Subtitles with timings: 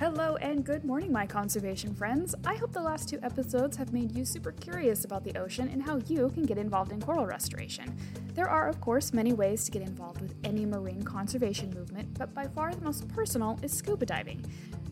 [0.00, 2.34] Hello and good morning, my conservation friends.
[2.46, 5.82] I hope the last two episodes have made you super curious about the ocean and
[5.82, 7.94] how you can get involved in coral restoration.
[8.32, 12.32] There are, of course, many ways to get involved with any marine conservation movement, but
[12.32, 14.42] by far the most personal is scuba diving.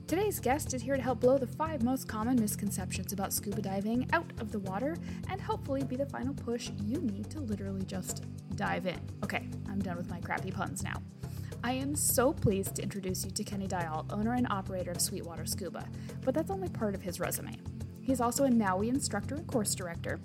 [0.07, 4.07] Today's guest is here to help blow the five most common misconceptions about scuba diving
[4.13, 4.95] out of the water
[5.31, 9.01] and hopefully be the final push you need to literally just dive in.
[9.25, 11.01] Okay, I'm done with my crappy puns now.
[11.65, 15.45] I am so pleased to introduce you to Kenny Dyal, owner and operator of Sweetwater
[15.45, 15.87] Scuba,
[16.25, 17.57] but that's only part of his resume.
[18.01, 20.21] He's also a NAUI instructor and course director,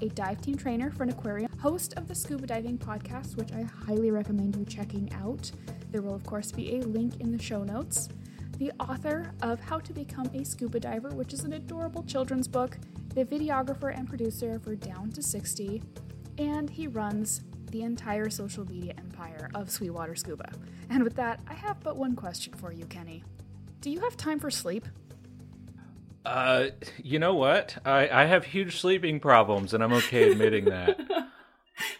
[0.00, 3.62] a dive team trainer for an aquarium, host of the Scuba Diving Podcast, which I
[3.62, 5.50] highly recommend you checking out.
[5.90, 8.08] There will, of course, be a link in the show notes.
[8.56, 12.78] The author of How to Become a Scuba Diver, which is an adorable children's book,
[13.14, 15.82] the videographer and producer for Down to 60,
[16.38, 20.50] and he runs the entire social media empire of Sweetwater Scuba.
[20.90, 23.24] And with that, I have but one question for you, Kenny.
[23.80, 24.86] Do you have time for sleep?
[26.24, 26.68] Uh,
[27.02, 27.78] you know what?
[27.84, 30.98] I, I have huge sleeping problems, and I'm okay admitting that.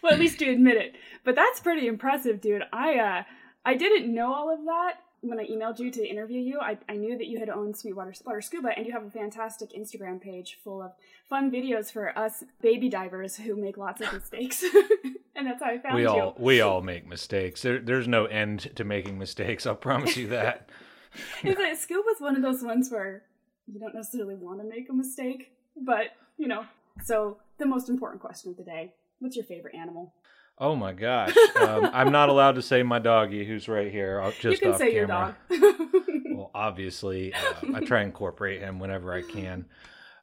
[0.03, 0.95] well, at least you admit it.
[1.23, 2.63] But that's pretty impressive, dude.
[2.71, 3.23] I uh,
[3.65, 6.95] I didn't know all of that when I emailed you to interview you, I, I
[6.95, 10.59] knew that you had owned Sweetwater Water Scuba, and you have a fantastic Instagram page
[10.63, 10.91] full of
[11.27, 14.63] fun videos for us baby divers who make lots of mistakes.
[15.35, 16.09] and that's how I found we you.
[16.09, 17.61] all we all make mistakes.
[17.61, 19.65] There, there's no end to making mistakes.
[19.65, 20.69] I'll promise you that.
[21.43, 23.23] it's like scuba's one of those ones where
[23.67, 26.65] you don't necessarily want to make a mistake, but you know.
[27.03, 30.13] So the most important question of the day: What's your favorite animal?
[30.59, 31.35] Oh my gosh!
[31.55, 34.21] Um, I'm not allowed to say my doggy, who's right here.
[34.21, 35.37] I'll, just you can off say camera.
[35.49, 35.89] your dog.
[36.31, 39.65] well, obviously, uh, I try and incorporate him whenever I can.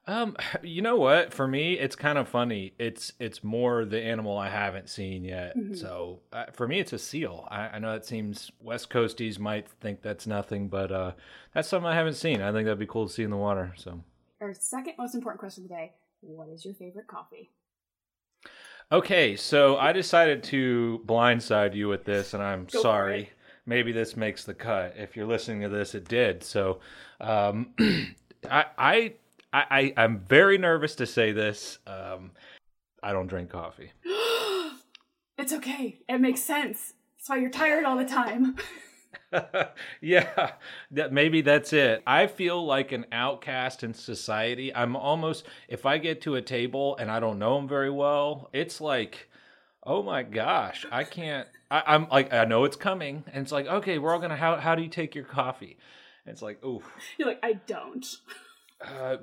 [0.08, 1.34] Um, you know what?
[1.34, 2.74] For me, it's kind of funny.
[2.78, 5.56] It's it's more the animal I haven't seen yet.
[5.56, 5.74] Mm-hmm.
[5.74, 7.46] So uh, for me, it's a seal.
[7.50, 11.12] I, I, know that seems West Coasties might think that's nothing, but uh,
[11.52, 12.40] that's something I haven't seen.
[12.40, 13.74] I think that'd be cool to see in the water.
[13.76, 14.00] So
[14.40, 17.50] our second most important question today: What is your favorite coffee?
[18.92, 23.30] Okay, so I decided to blindside you with this, and I'm Go sorry.
[23.66, 24.94] Maybe this makes the cut.
[24.96, 26.44] If you're listening to this, it did.
[26.44, 26.78] So,
[27.20, 27.74] um,
[28.48, 29.14] I, I,
[29.52, 31.78] I, I'm very nervous to say this.
[31.84, 32.30] Um,
[33.02, 33.90] I don't drink coffee.
[35.38, 35.98] it's okay.
[36.08, 36.92] It makes sense.
[37.18, 38.54] That's why you're tired all the time.
[40.00, 40.52] yeah,
[40.90, 42.02] that maybe that's it.
[42.06, 44.74] I feel like an outcast in society.
[44.74, 48.48] I'm almost if I get to a table and I don't know them very well,
[48.52, 49.28] it's like,
[49.82, 51.48] oh my gosh, I can't.
[51.70, 54.36] I, am like, I know it's coming, and it's like, okay, we're all gonna.
[54.36, 55.76] How how do you take your coffee?
[56.24, 56.82] And it's like, oh,
[57.18, 58.06] you're like, I don't.
[58.80, 59.16] Uh,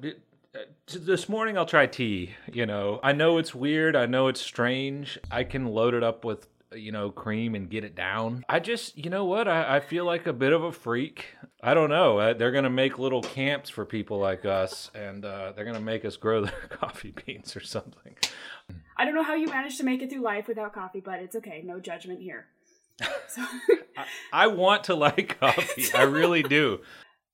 [0.55, 0.59] uh,
[0.99, 2.35] this morning I'll try tea.
[2.51, 3.95] You know, I know it's weird.
[3.95, 5.17] I know it's strange.
[5.31, 8.43] I can load it up with you know, cream and get it down.
[8.49, 9.47] I just, you know what?
[9.47, 11.25] I, I feel like a bit of a freak.
[11.61, 12.19] I don't know.
[12.19, 15.77] Uh, they're going to make little camps for people like us, and uh, they're going
[15.77, 18.15] to make us grow their coffee beans or something.
[18.97, 21.35] I don't know how you managed to make it through life without coffee, but it's
[21.35, 21.61] okay.
[21.63, 22.47] No judgment here.
[23.27, 23.41] So.
[23.97, 25.85] I, I want to like coffee.
[25.95, 26.81] I really do.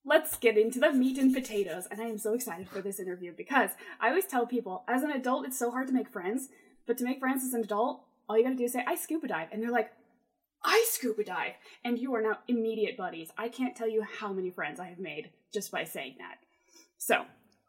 [0.06, 1.88] Let's get into the meat and potatoes.
[1.92, 5.12] And I am so excited for this interview because I always tell people as an
[5.12, 6.48] adult, it's so hard to make friends.
[6.88, 9.28] But to make friends as an adult, all you gotta do is say, I scuba
[9.28, 9.48] dive.
[9.52, 9.92] And they're like,
[10.64, 11.54] I scuba dive.
[11.84, 13.32] And you are now immediate buddies.
[13.38, 16.36] I can't tell you how many friends I have made just by saying that.
[16.98, 17.26] So,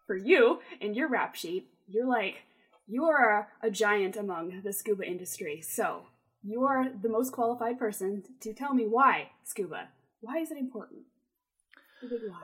[0.06, 2.42] for you and your rap sheet, you're like,
[2.86, 5.60] you are a, giant among the scuba industry.
[5.60, 6.02] So,
[6.42, 9.88] you are the most qualified person to tell me why scuba.
[10.20, 11.02] Why is it important?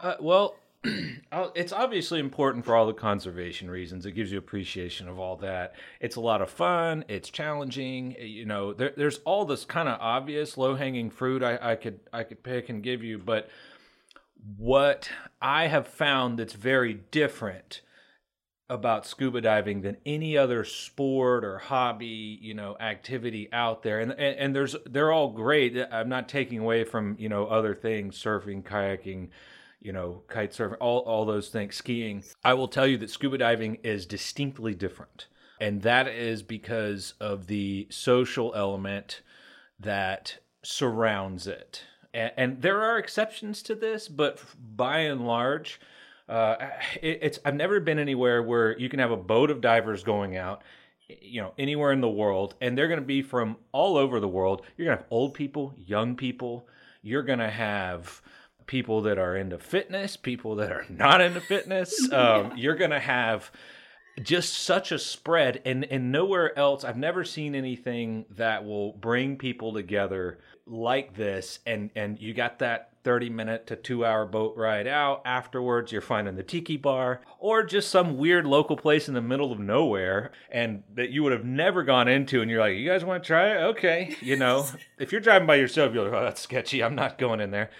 [0.00, 0.54] Uh, well,
[1.54, 4.06] it's obviously important for all the conservation reasons.
[4.06, 5.74] It gives you appreciation of all that.
[6.00, 7.04] It's a lot of fun.
[7.08, 8.16] It's challenging.
[8.18, 11.76] Eh, you know, there, there's all this kind of obvious low hanging fruit I, I
[11.76, 13.48] could I could pick and give you, but
[14.56, 15.10] what
[15.40, 17.82] I have found that's very different
[18.68, 24.00] about scuba diving than any other sport or hobby, you know, activity out there.
[24.00, 25.76] And, and and there's they're all great.
[25.90, 29.28] I'm not taking away from, you know, other things, surfing, kayaking,
[29.86, 32.24] you know, kite surfing, all, all those things, skiing.
[32.42, 35.28] I will tell you that scuba diving is distinctly different.
[35.60, 39.22] And that is because of the social element
[39.78, 41.84] that surrounds it.
[42.12, 45.80] And, and there are exceptions to this, but by and large,
[46.28, 46.56] uh,
[47.00, 50.36] it, it's I've never been anywhere where you can have a boat of divers going
[50.36, 50.62] out
[51.08, 54.26] you know anywhere in the world and they're going to be from all over the
[54.26, 56.66] world you're going to have old people young people
[57.00, 58.20] you're going to have
[58.66, 61.94] people that are into fitness, people that are not into fitness.
[62.12, 62.54] Um, yeah.
[62.56, 63.50] You're going to have
[64.22, 69.36] just such a spread and and nowhere else I've never seen anything that will bring
[69.36, 74.56] people together like this and and you got that 30 minute to 2 hour boat
[74.56, 79.14] ride out afterwards you're finding the tiki bar or just some weird local place in
[79.14, 82.76] the middle of nowhere and that you would have never gone into and you're like
[82.76, 84.66] you guys want to try it okay you know
[84.98, 87.70] if you're driving by yourself you're like oh that's sketchy I'm not going in there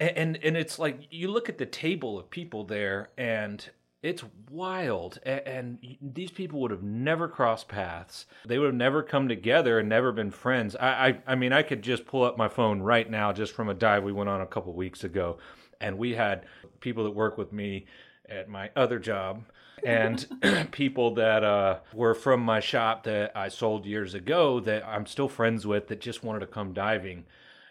[0.00, 3.68] and, and it's like you look at the table of people there and
[4.02, 5.18] it's wild.
[5.24, 8.26] And, and, these people would have never crossed paths.
[8.46, 10.76] They would have never come together and never been friends.
[10.76, 13.68] I, I i mean i could just pull up my phone right now just from
[13.68, 15.38] a dive we went on a couple weeks ago
[15.80, 16.46] and we had
[16.80, 17.86] people that work with me
[18.28, 19.44] at my other job
[19.84, 20.26] and
[20.70, 25.28] people that uh, were from my shop that i sold years ago that i'm still
[25.28, 27.24] friends with that just wanted to come diving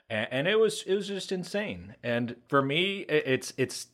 [0.09, 3.88] and, and it was it was just insane and for me it's it's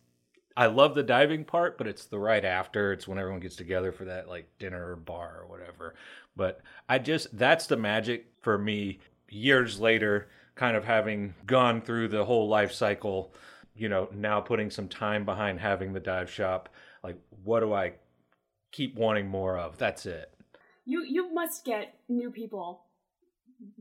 [0.56, 2.94] I love the diving part, but it's the right after.
[2.94, 5.96] It's when everyone gets together for that like dinner or bar or whatever.
[6.36, 9.00] But I just that's the magic for me
[9.30, 13.34] years later, kind of having gone through the whole life cycle,
[13.76, 16.70] you know, now putting some time behind having the dive shop.
[17.04, 17.94] Like what do I
[18.72, 19.78] keep wanting more of?
[19.78, 20.32] That's it.
[20.86, 22.84] You you must get new people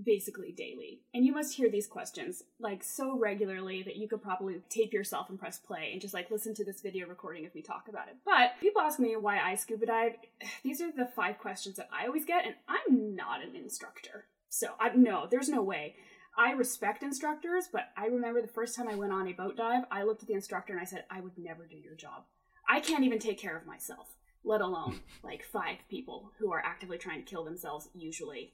[0.02, 1.00] basically daily.
[1.14, 5.28] And you must hear these questions like so regularly that you could probably tape yourself
[5.28, 8.08] and press play and just like listen to this video recording if we talk about
[8.08, 8.16] it.
[8.24, 10.12] But people ask me why I scuba dive.
[10.62, 14.26] These are the five questions that I always get, and I'm not an instructor.
[14.48, 15.96] So I no, there's no way.
[16.36, 19.84] I respect instructors, but I remember the first time I went on a boat dive,
[19.90, 22.24] I looked at the instructor and I said, I would never do your job.
[22.68, 26.96] I can't even take care of myself, let alone like five people who are actively
[26.96, 28.52] trying to kill themselves usually.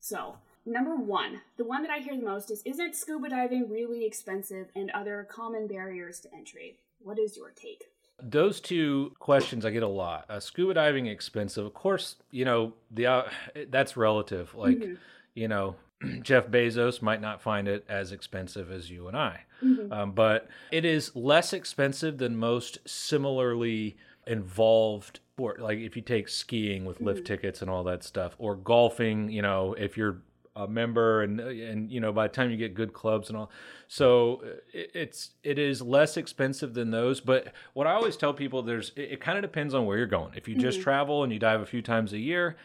[0.00, 4.04] So Number one, the one that I hear the most is Isn't scuba diving really
[4.04, 6.76] expensive and other common barriers to entry?
[7.00, 7.84] What is your take?
[8.22, 10.26] Those two questions I get a lot.
[10.28, 12.16] Uh, scuba diving expensive, of course.
[12.30, 13.22] You know the uh,
[13.70, 14.54] that's relative.
[14.54, 14.94] Like, mm-hmm.
[15.34, 15.74] you know,
[16.22, 19.92] Jeff Bezos might not find it as expensive as you and I, mm-hmm.
[19.92, 23.96] um, but it is less expensive than most similarly
[24.28, 25.60] involved sport.
[25.60, 27.26] Like if you take skiing with lift mm-hmm.
[27.26, 29.30] tickets and all that stuff, or golfing.
[29.30, 30.18] You know, if you're
[30.54, 33.50] a member and and you know by the time you get good clubs and all.
[33.88, 38.62] So it, it's it is less expensive than those but what i always tell people
[38.62, 40.32] there's it, it kind of depends on where you're going.
[40.34, 40.84] If you just mm-hmm.
[40.84, 42.56] travel and you dive a few times a year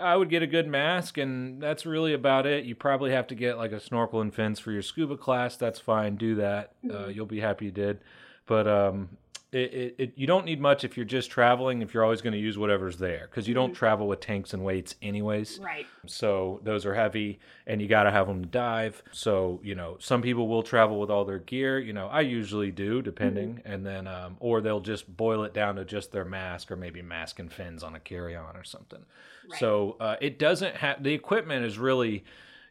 [0.00, 2.64] i would get a good mask and that's really about it.
[2.64, 5.56] You probably have to get like a snorkel and fins for your scuba class.
[5.56, 6.16] That's fine.
[6.16, 6.72] Do that.
[6.84, 7.04] Uh, mm-hmm.
[7.04, 8.00] uh, you'll be happy you did.
[8.46, 9.10] But um,
[9.52, 12.32] it, it, it, you don't need much if you're just traveling if you're always going
[12.32, 13.78] to use whatever's there because you don't mm-hmm.
[13.78, 18.12] travel with tanks and weights anyways right so those are heavy and you got to
[18.12, 21.80] have them to dive so you know some people will travel with all their gear
[21.80, 23.72] you know i usually do depending mm-hmm.
[23.72, 27.02] and then um, or they'll just boil it down to just their mask or maybe
[27.02, 29.04] mask and fins on a carry-on or something
[29.50, 29.58] right.
[29.58, 32.24] so uh, it doesn't have the equipment is really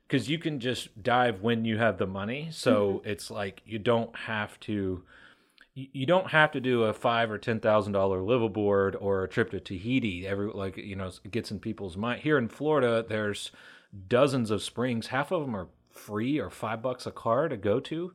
[0.08, 3.10] because you can just dive when you have the money so mm-hmm.
[3.10, 5.04] it's like you don't have to
[5.94, 9.52] you don't have to do a five or ten thousand dollar liveaboard or a trip
[9.52, 10.28] to Tahiti.
[10.28, 12.22] Every like you know it gets in people's mind.
[12.22, 13.52] Here in Florida, there's
[14.08, 15.08] dozens of springs.
[15.08, 18.14] Half of them are free or five bucks a car to go to,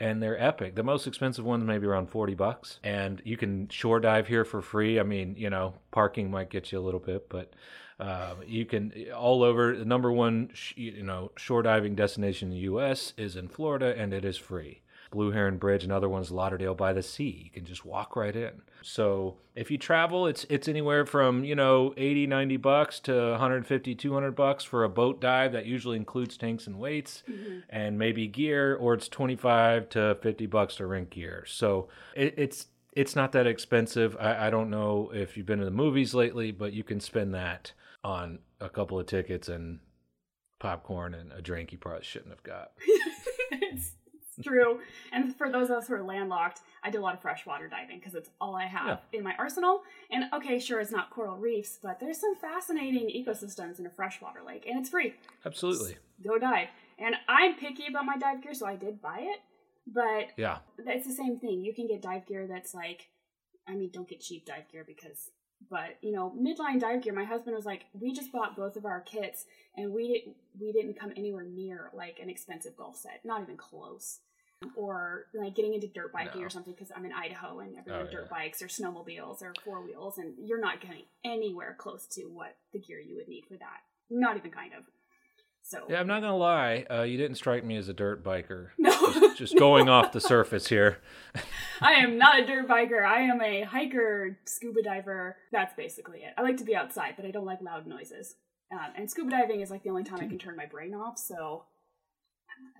[0.00, 0.74] and they're epic.
[0.74, 4.60] The most expensive ones maybe around forty bucks, and you can shore dive here for
[4.60, 4.98] free.
[4.98, 7.52] I mean, you know, parking might get you a little bit, but.
[7.98, 12.60] Uh, you can all over the number one, you know, shore diving destination in the
[12.64, 13.14] U.S.
[13.16, 14.82] is in Florida, and it is free.
[15.10, 17.42] Blue Heron Bridge, another one's Lauderdale by the Sea.
[17.44, 18.62] You can just walk right in.
[18.82, 23.94] So if you travel, it's it's anywhere from, you know, 80, 90 bucks to 150,
[23.94, 25.52] 200 bucks for a boat dive.
[25.52, 27.60] That usually includes tanks and weights mm-hmm.
[27.68, 31.44] and maybe gear, or it's 25 to 50 bucks to rent gear.
[31.46, 34.16] So it, it's it's not that expensive.
[34.18, 37.34] I, I don't know if you've been to the movies lately, but you can spend
[37.34, 37.72] that
[38.02, 39.80] on a couple of tickets and
[40.58, 42.72] popcorn and a drink you probably shouldn't have got.
[44.42, 44.80] true.
[45.12, 47.98] And for those of us who are landlocked, I do a lot of freshwater diving
[47.98, 49.18] because it's all I have yeah.
[49.18, 49.82] in my arsenal.
[50.10, 54.40] And okay, sure, it's not coral reefs, but there's some fascinating ecosystems in a freshwater
[54.46, 55.14] lake, and it's free.
[55.44, 55.90] Absolutely.
[55.90, 56.68] Just go dive.
[56.98, 59.40] And I'm picky about my dive gear, so I did buy it.
[59.86, 61.64] But yeah, it's the same thing.
[61.64, 63.08] You can get dive gear that's like,
[63.68, 65.30] I mean, don't get cheap dive gear because
[65.70, 68.84] but you know midline dive gear my husband was like we just bought both of
[68.84, 69.46] our kits
[69.76, 73.56] and we didn't we didn't come anywhere near like an expensive golf set not even
[73.56, 74.20] close
[74.74, 76.46] or like getting into dirt biking no.
[76.46, 78.38] or something because I'm in Idaho and everywhere oh, dirt yeah.
[78.38, 82.78] bikes or snowmobiles or four wheels and you're not getting anywhere close to what the
[82.78, 83.80] gear you would need for that.
[84.08, 84.84] Not even kind of.
[85.68, 86.86] So yeah, I'm not gonna lie.
[86.88, 88.68] Uh, you didn't strike me as a dirt biker.
[88.78, 90.98] No, just, just going off the surface here.
[91.80, 93.04] I am not a dirt biker.
[93.04, 95.36] I am a hiker, scuba diver.
[95.50, 96.34] That's basically it.
[96.38, 98.36] I like to be outside, but I don't like loud noises.
[98.70, 101.18] Um, and scuba diving is like the only time I can turn my brain off.
[101.18, 101.64] So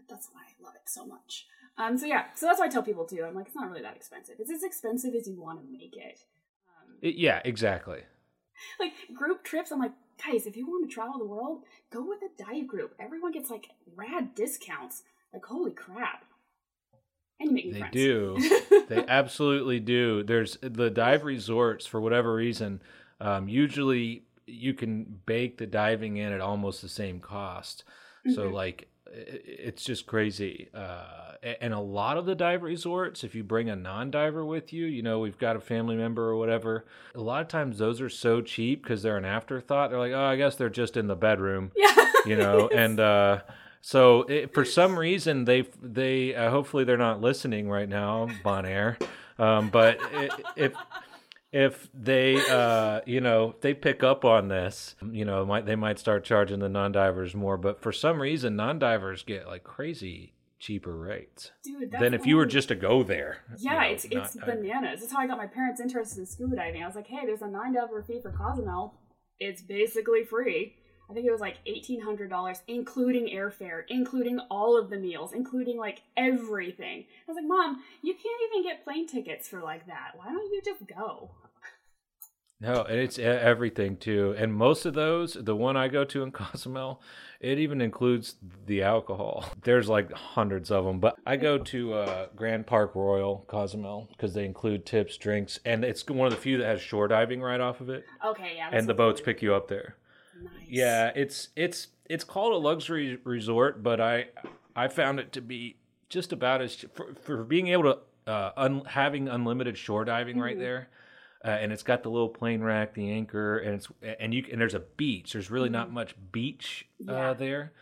[0.08, 1.46] that's why I love it so much.
[1.78, 3.24] Um, so yeah, so that's why I tell people too.
[3.26, 4.36] I'm like, it's not really that expensive.
[4.38, 6.20] It's as expensive as you want to make it.
[6.68, 8.02] Um, it yeah, exactly.
[8.78, 9.92] Like group trips, I'm like,
[10.24, 12.94] guys, if you want to travel the world, go with a dive group.
[12.98, 15.02] Everyone gets like rad discounts.
[15.32, 16.24] Like, holy crap.
[17.38, 17.92] And you make they friends.
[17.92, 18.86] do.
[18.88, 20.22] they absolutely do.
[20.22, 22.80] There's the dive resorts for whatever reason.
[23.20, 27.84] Um, usually, you can bake the diving in at almost the same cost.
[28.26, 28.34] Mm-hmm.
[28.34, 30.68] So, like, it's just crazy.
[30.74, 34.86] Uh, and a lot of the dive resorts, if you bring a non-diver with you,
[34.86, 36.84] you know, we've got a family member or whatever.
[37.14, 39.90] A lot of times those are so cheap because they're an afterthought.
[39.90, 41.94] They're like, oh, I guess they're just in the bedroom, yeah,
[42.24, 42.68] you know.
[42.74, 43.40] and uh,
[43.80, 49.00] so it, for some reason they they uh, hopefully they're not listening right now, Bonaire.
[49.38, 50.72] Um, but it, if
[51.52, 55.98] if they uh, you know they pick up on this you know might they might
[55.98, 61.52] start charging the non-divers more but for some reason non-divers get like crazy cheaper rates
[61.62, 65.00] Dude, than if you were just to go there yeah you know, it's it's bananas.
[65.00, 66.82] That's how i got my parents interested in scuba diving.
[66.82, 68.94] I was like hey there's a nine diver fee for cozumel
[69.38, 70.74] it's basically free
[71.08, 75.32] I think it was like eighteen hundred dollars, including airfare, including all of the meals,
[75.32, 77.04] including like everything.
[77.28, 80.12] I was like, Mom, you can't even get plane tickets for like that.
[80.16, 81.30] Why don't you just go?
[82.58, 84.34] No, and it's everything too.
[84.38, 87.02] And most of those, the one I go to in Cozumel,
[87.38, 89.44] it even includes the alcohol.
[89.62, 94.32] There's like hundreds of them, but I go to uh, Grand Park Royal Cozumel because
[94.32, 97.60] they include tips, drinks, and it's one of the few that has shore diving right
[97.60, 98.06] off of it.
[98.24, 98.70] Okay, yeah.
[98.72, 99.96] And the boats pick you up there.
[100.42, 100.68] Nice.
[100.68, 104.26] Yeah, it's it's it's called a luxury resort, but I
[104.74, 105.76] I found it to be
[106.08, 110.44] just about as for, for being able to uh, un, having unlimited shore diving mm-hmm.
[110.44, 110.88] right there.
[111.44, 113.88] Uh, and it's got the little plane rack, the anchor, and it's
[114.18, 115.34] and you and there's a beach.
[115.34, 115.74] There's really mm-hmm.
[115.74, 117.32] not much beach uh, yeah.
[117.34, 117.72] there,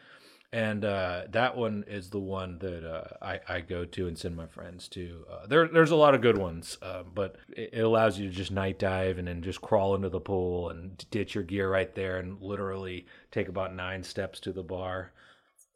[0.55, 4.37] and uh, that one is the one that uh, I, I go to and send
[4.37, 5.27] my friends to.
[5.29, 8.33] Uh, there, there's a lot of good ones, uh, but it, it, allows you to
[8.33, 11.93] just night dive and then just crawl into the pool and ditch your gear right
[11.97, 15.11] there and literally take about nine steps to the bar.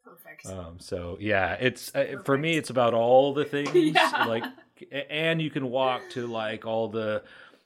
[0.05, 0.47] Perfect.
[0.47, 2.57] Um, so yeah, it's uh, for me.
[2.57, 4.27] It's about all the things yeah.
[4.29, 4.45] like,
[5.11, 7.25] and you can walk to like all the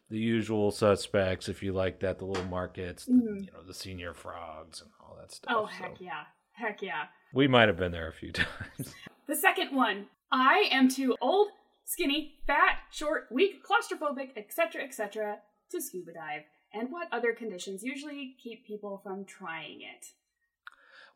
[0.09, 3.37] the usual suspects if you like that the little markets mm-hmm.
[3.37, 6.05] you know the Señor Frogs and all that stuff oh heck so.
[6.05, 6.25] yeah
[6.63, 7.07] Heck yeah.
[7.35, 8.95] We might have been there a few times.
[9.27, 11.49] the second one I am too old,
[11.85, 15.39] skinny, fat, short, weak, claustrophobic, etc., etc.,
[15.73, 16.43] to scuba dive,
[16.73, 20.07] and what other conditions usually keep people from trying it.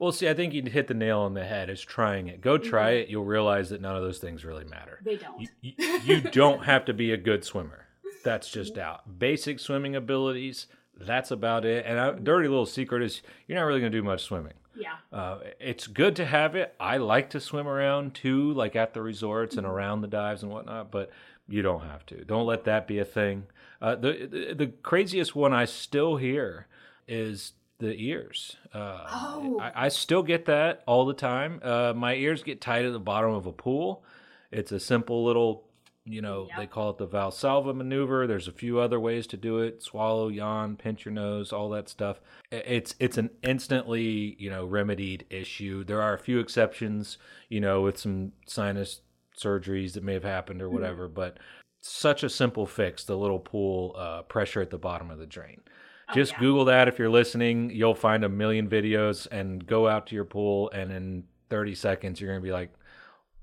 [0.00, 1.70] Well, see, I think you hit the nail on the head.
[1.70, 2.40] Is trying it.
[2.40, 3.02] Go try mm-hmm.
[3.04, 3.08] it.
[3.08, 4.98] You'll realize that none of those things really matter.
[5.04, 5.40] They don't.
[5.40, 7.86] You, you, you don't have to be a good swimmer.
[8.24, 8.82] That's just mm-hmm.
[8.82, 9.18] out.
[9.18, 10.66] Basic swimming abilities.
[10.98, 11.86] That's about it.
[11.86, 14.54] And a dirty little secret is you're not really going to do much swimming.
[14.76, 14.96] Yeah.
[15.12, 16.74] Uh, it's good to have it.
[16.78, 19.74] I like to swim around too, like at the resorts and mm-hmm.
[19.74, 21.10] around the dives and whatnot, but
[21.48, 22.24] you don't have to.
[22.24, 23.44] Don't let that be a thing.
[23.80, 26.66] Uh, the, the, the craziest one I still hear
[27.06, 28.56] is the ears.
[28.72, 29.58] Uh, oh.
[29.60, 31.60] I, I, still get that all the time.
[31.62, 34.02] Uh, my ears get tight at the bottom of a pool.
[34.50, 35.64] It's a simple little
[36.06, 36.58] you know, yep.
[36.58, 38.26] they call it the Valsalva maneuver.
[38.26, 41.88] There's a few other ways to do it: swallow, yawn, pinch your nose, all that
[41.88, 42.20] stuff.
[42.50, 45.84] It's it's an instantly you know remedied issue.
[45.84, 49.00] There are a few exceptions, you know, with some sinus
[49.36, 50.74] surgeries that may have happened or mm-hmm.
[50.74, 51.14] whatever, mm-hmm.
[51.14, 51.38] but
[51.80, 55.60] such a simple fix: the little pool uh, pressure at the bottom of the drain.
[56.08, 56.38] Oh, Just yeah.
[56.38, 57.70] Google that if you're listening.
[57.70, 62.20] You'll find a million videos and go out to your pool, and in 30 seconds,
[62.20, 62.70] you're gonna be like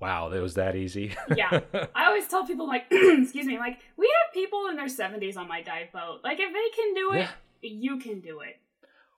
[0.03, 1.15] wow, it was that easy.
[1.37, 1.61] yeah.
[1.95, 5.47] I always tell people, like, excuse me, like, we have people in their 70s on
[5.47, 6.19] my dive boat.
[6.25, 7.29] Like, if they can do it,
[7.61, 7.69] yeah.
[7.71, 8.59] you can do it.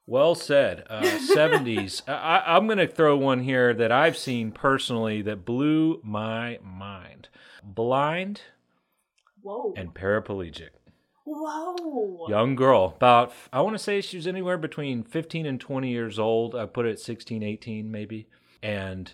[0.05, 0.83] Well said.
[0.87, 1.01] Uh,
[1.35, 2.07] 70s.
[2.07, 7.29] I, I'm going to throw one here that I've seen personally that blew my mind
[7.63, 8.41] blind
[9.41, 9.73] Whoa.
[9.75, 10.69] and paraplegic.
[11.23, 12.27] Whoa.
[12.29, 16.19] Young girl, about, I want to say she was anywhere between 15 and 20 years
[16.19, 16.53] old.
[16.53, 18.27] I put it at 16, 18, maybe.
[18.61, 19.11] And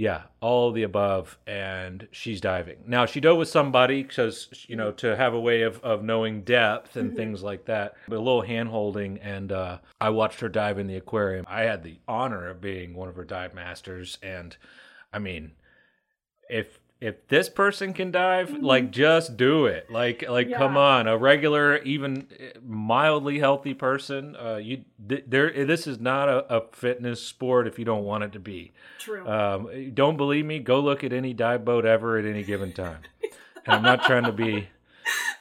[0.00, 2.78] yeah, all the above, and she's diving.
[2.86, 6.40] Now she dove with somebody because you know to have a way of, of knowing
[6.40, 7.18] depth and mm-hmm.
[7.18, 7.96] things like that.
[8.08, 11.44] But a little hand holding, and uh, I watched her dive in the aquarium.
[11.50, 14.56] I had the honor of being one of her dive masters, and
[15.12, 15.52] I mean,
[16.48, 18.64] if if this person can dive, mm-hmm.
[18.64, 19.90] like just do it.
[19.90, 20.58] Like like yeah.
[20.58, 25.64] come on, a regular, even eh, mildly healthy person, uh, you there.
[25.64, 28.72] This is not a, a, fitness sport if you don't want it to be.
[28.98, 29.26] True.
[29.26, 30.58] Um, don't believe me?
[30.58, 33.00] Go look at any dive boat ever at any given time.
[33.64, 34.68] and I'm not trying to be.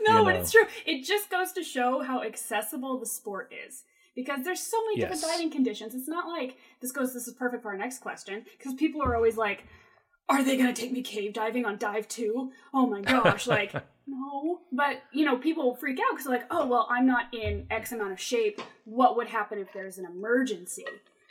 [0.01, 0.63] No, you know, but it's true.
[0.85, 3.83] It just goes to show how accessible the sport is
[4.15, 5.11] because there's so many yes.
[5.11, 5.93] different diving conditions.
[5.93, 7.13] It's not like this goes.
[7.13, 9.65] This is perfect for our next question because people are always like
[10.29, 12.51] are they going to take me cave diving on dive two?
[12.73, 13.73] Oh my gosh, like,
[14.07, 14.61] no.
[14.71, 17.91] But, you know, people freak out because they're like, oh, well, I'm not in X
[17.91, 18.61] amount of shape.
[18.85, 20.85] What would happen if there's an emergency?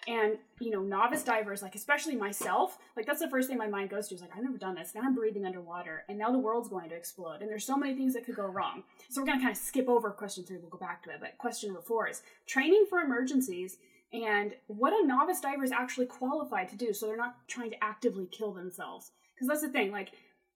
[0.09, 3.91] And, you know, novice divers, like, especially myself, like, that's the first thing my mind
[3.91, 4.95] goes to is like, I've never done this.
[4.95, 7.43] Now I'm breathing underwater, and now the world's going to explode.
[7.43, 8.85] And there's so many things that could go wrong.
[9.11, 10.57] So we're going to kind of skip over question three.
[10.57, 11.19] We'll go back to it.
[11.21, 13.77] But question number four is training for emergencies
[14.13, 17.85] and what a novice diver is actually qualified to do so they're not trying to
[17.85, 20.11] actively kill themselves because that's the thing like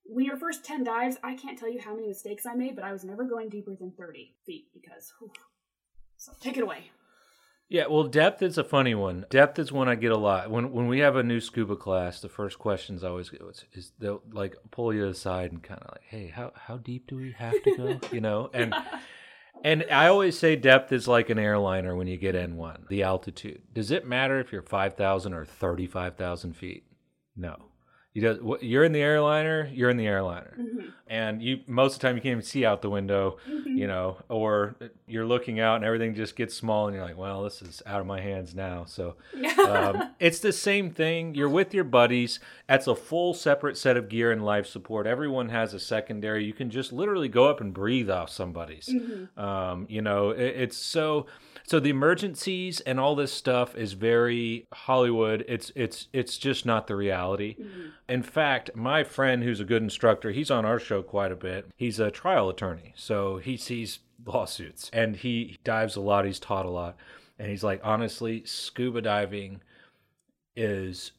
[0.05, 2.85] when your first 10 dives i can't tell you how many mistakes i made but
[2.85, 5.31] i was never going deeper than 30 feet because whew.
[6.17, 6.91] so take it away
[7.73, 9.25] yeah, well, depth is a funny one.
[9.31, 10.51] Depth is one I get a lot.
[10.51, 13.65] When when we have a new scuba class, the first questions I always get is,
[13.73, 17.17] is they'll like pull you aside and kind of like, "Hey, how how deep do
[17.17, 18.75] we have to go?" you know, and
[19.64, 23.62] And I always say depth is like an airliner when you get N1, the altitude.
[23.73, 26.85] Does it matter if you're 5,000 or 35,000 feet?
[27.37, 27.72] No.
[28.14, 30.54] You you're in the airliner, you're in the airliner.
[30.61, 30.88] Mm-hmm.
[31.07, 33.76] And you most of the time you can't even see out the window, mm-hmm.
[33.76, 34.76] you know, or
[35.07, 38.00] you're looking out and everything just gets small and you're like, well, this is out
[38.00, 38.85] of my hands now.
[38.85, 39.16] So
[39.66, 41.35] um, it's the same thing.
[41.35, 42.38] You're with your buddies.
[42.69, 45.07] That's a full separate set of gear and life support.
[45.07, 46.45] Everyone has a secondary.
[46.45, 48.90] You can just literally go up and breathe off somebody's.
[48.92, 49.40] Mm-hmm.
[49.40, 51.26] Um, you know, it, it's so
[51.64, 55.45] so the emergencies and all this stuff is very Hollywood.
[55.49, 57.57] It's it's it's just not the reality.
[57.61, 57.88] Mm-hmm.
[58.09, 61.71] In fact, my friend who's a good instructor, he's on our show quite a bit.
[61.76, 66.25] He's a trial attorney, so he sees lawsuits and he dives a lot.
[66.25, 66.97] He's taught a lot,
[67.38, 69.61] and he's like, honestly, scuba diving
[70.54, 71.12] is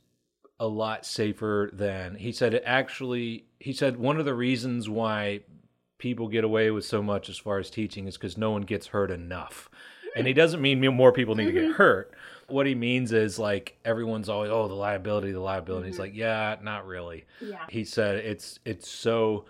[0.60, 2.54] a lot safer than he said.
[2.54, 5.42] It actually, he said one of the reasons why
[5.98, 8.88] people get away with so much as far as teaching is because no one gets
[8.88, 9.70] hurt enough
[10.16, 11.56] and he doesn't mean more people need mm-hmm.
[11.56, 11.78] to get mm-hmm.
[11.78, 12.14] hurt.
[12.48, 15.86] What he means is like everyone's always oh the liability, the liability.
[15.86, 15.92] Mm-hmm.
[15.92, 17.26] He's like yeah, not really.
[17.42, 17.66] Yeah.
[17.70, 19.46] He said it's it's so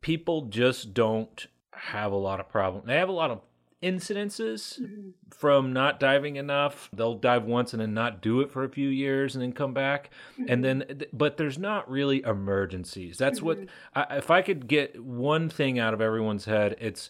[0.00, 2.84] people just don't have a lot of problem.
[2.86, 3.40] They have a lot of
[3.82, 5.10] incidences mm-hmm.
[5.30, 6.90] from not diving enough.
[6.92, 9.72] They'll dive once and then not do it for a few years and then come
[9.72, 10.10] back.
[10.34, 10.44] Mm-hmm.
[10.48, 13.16] And then, but there's not really emergencies.
[13.16, 13.46] That's mm-hmm.
[13.46, 13.58] what,
[13.94, 17.08] I, if I could get one thing out of everyone's head, it's,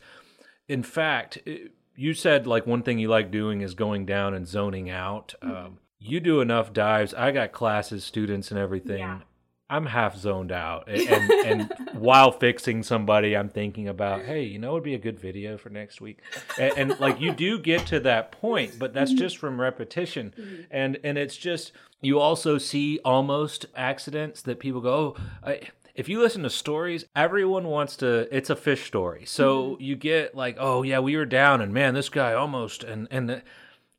[0.69, 4.47] in fact, it, you said like one thing you like doing is going down and
[4.47, 5.35] zoning out.
[5.43, 5.57] Mm-hmm.
[5.57, 7.13] Um, you do enough dives.
[7.15, 9.01] I got classes, students, and everything.
[9.01, 9.21] Yeah.
[9.69, 14.59] I'm half zoned out, and, and, and, while fixing somebody, I'm thinking about, hey, you
[14.59, 16.19] know, it'd be a good video for next week,
[16.59, 19.21] and, and like you do get to that point, but that's mm-hmm.
[19.21, 20.63] just from repetition, mm-hmm.
[20.73, 21.71] and and it's just
[22.03, 25.61] you also see almost accidents that people go, oh, I,
[25.95, 28.35] if you listen to stories, everyone wants to.
[28.35, 29.83] It's a fish story, so mm-hmm.
[29.83, 33.43] you get like, oh yeah, we were down, and man, this guy almost, and and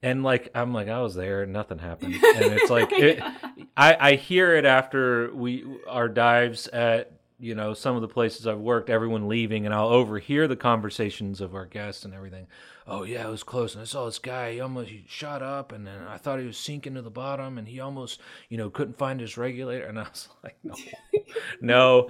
[0.03, 3.21] and like I'm like I was there, and nothing happened, and it's like it,
[3.75, 8.47] I I hear it after we our dives at you know some of the places
[8.47, 12.47] I've worked, everyone leaving, and I'll overhear the conversations of our guests and everything.
[12.87, 14.53] Oh yeah, it was close, and I saw this guy.
[14.53, 17.57] He almost he shot up, and then I thought he was sinking to the bottom,
[17.57, 20.75] and he almost you know couldn't find his regulator, and I was like, no,
[21.61, 22.09] no.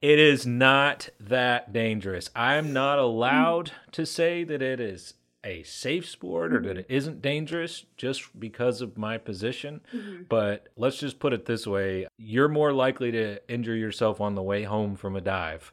[0.00, 2.30] It is not that dangerous.
[2.36, 7.22] I'm not allowed to say that it is a safe sport or that it isn't
[7.22, 9.80] dangerous just because of my position.
[9.92, 10.22] Mm-hmm.
[10.28, 14.42] But let's just put it this way you're more likely to injure yourself on the
[14.42, 15.72] way home from a dive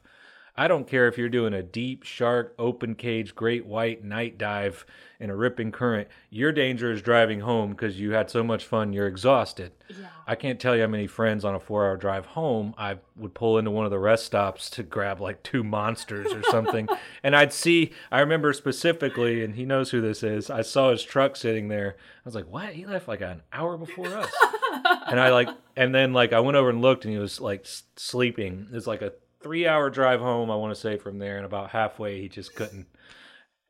[0.58, 4.86] I don't care if you're doing a deep, shark, open cage, great white night dive
[5.20, 6.08] in a ripping current.
[6.30, 9.72] Your danger is driving home because you had so much fun, you're exhausted.
[9.88, 10.06] Yeah.
[10.26, 13.34] I can't tell you how many friends on a four hour drive home I would
[13.34, 16.88] pull into one of the rest stops to grab like two monsters or something.
[17.22, 21.02] and I'd see, I remember specifically, and he knows who this is, I saw his
[21.02, 21.96] truck sitting there.
[21.98, 22.70] I was like, what?
[22.70, 24.32] He left like an hour before us.
[25.08, 27.66] and I like, and then like I went over and looked and he was like
[27.96, 28.68] sleeping.
[28.72, 29.12] It's like a
[29.46, 31.36] three hour drive home, I want to say, from there.
[31.36, 32.88] And about halfway, he just couldn't.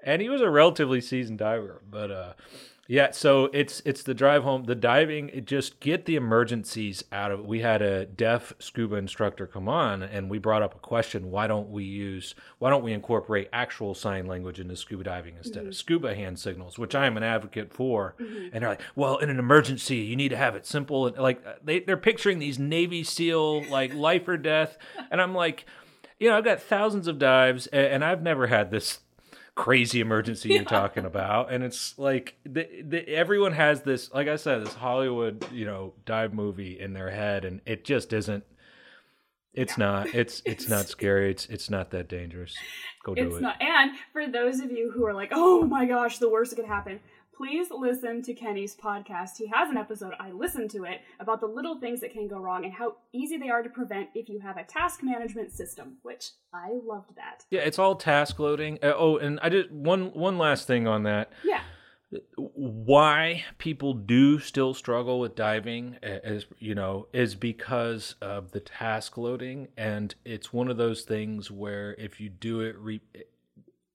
[0.02, 1.82] And he was a relatively seasoned diver.
[1.88, 2.32] But uh,
[2.88, 5.28] Yeah, so it's it's the drive home, the diving.
[5.30, 7.44] It just get the emergencies out of.
[7.44, 11.46] We had a deaf scuba instructor come on, and we brought up a question: Why
[11.46, 12.34] don't we use?
[12.58, 15.68] Why don't we incorporate actual sign language into scuba diving instead mm-hmm.
[15.68, 18.14] of scuba hand signals, which I am an advocate for?
[18.20, 18.48] Mm-hmm.
[18.52, 21.42] And they're like, well, in an emergency, you need to have it simple and like
[21.64, 24.78] they they're picturing these Navy SEAL like life or death,
[25.10, 25.66] and I'm like,
[26.18, 29.00] you know, I've got thousands of dives, and I've never had this
[29.56, 31.50] crazy emergency you're talking about.
[31.50, 35.94] And it's like the, the, everyone has this like i said this hollywood you know
[36.04, 38.44] dive movie in their head and it just isn't
[39.56, 39.86] it's yeah.
[39.86, 41.30] not it's, it's it's not scary.
[41.30, 42.54] It's it's not that dangerous.
[43.02, 43.40] Go do it's it.
[43.40, 46.56] not and for those of you who are like oh my gosh the worst that
[46.56, 47.00] could happen
[47.36, 49.36] please listen to Kenny's podcast.
[49.36, 52.38] He has an episode, I listened to it, about the little things that can go
[52.38, 55.98] wrong and how easy they are to prevent if you have a task management system,
[56.02, 57.44] which I loved that.
[57.50, 58.78] Yeah, it's all task loading.
[58.82, 61.30] Uh, oh, and I did one one last thing on that.
[61.44, 61.60] Yeah.
[62.36, 69.18] Why people do still struggle with diving, as you know, is because of the task
[69.18, 73.02] loading, and it's one of those things where if you do it re-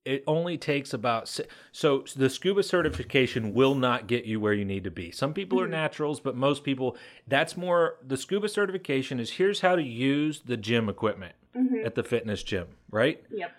[0.04, 4.84] it only takes about so the scuba certification will not get you where you need
[4.84, 5.10] to be.
[5.10, 9.76] Some people are naturals but most people that's more the scuba certification is here's how
[9.76, 11.86] to use the gym equipment mm-hmm.
[11.86, 13.22] at the fitness gym right?
[13.30, 13.52] Yep.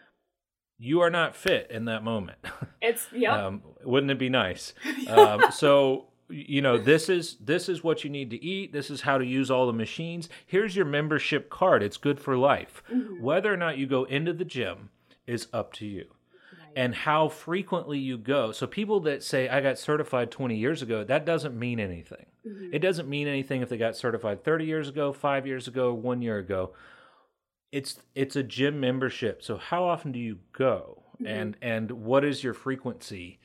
[0.79, 2.39] You are not fit in that moment.
[2.81, 4.73] It's yeah um, wouldn't it be nice?
[5.07, 8.73] Um, so you know this is this is what you need to eat.
[8.73, 10.27] This is how to use all the machines.
[10.45, 11.81] Here's your membership card.
[11.81, 12.83] It's good for life.
[12.91, 13.23] Mm-hmm.
[13.23, 14.89] whether or not you go into the gym
[15.25, 16.07] is up to you
[16.75, 18.51] and how frequently you go.
[18.51, 22.25] So people that say I got certified 20 years ago, that doesn't mean anything.
[22.47, 22.73] Mm-hmm.
[22.73, 26.21] It doesn't mean anything if they got certified 30 years ago, 5 years ago, 1
[26.21, 26.73] year ago.
[27.71, 29.41] It's it's a gym membership.
[29.41, 31.03] So how often do you go?
[31.15, 31.27] Mm-hmm.
[31.27, 33.39] And and what is your frequency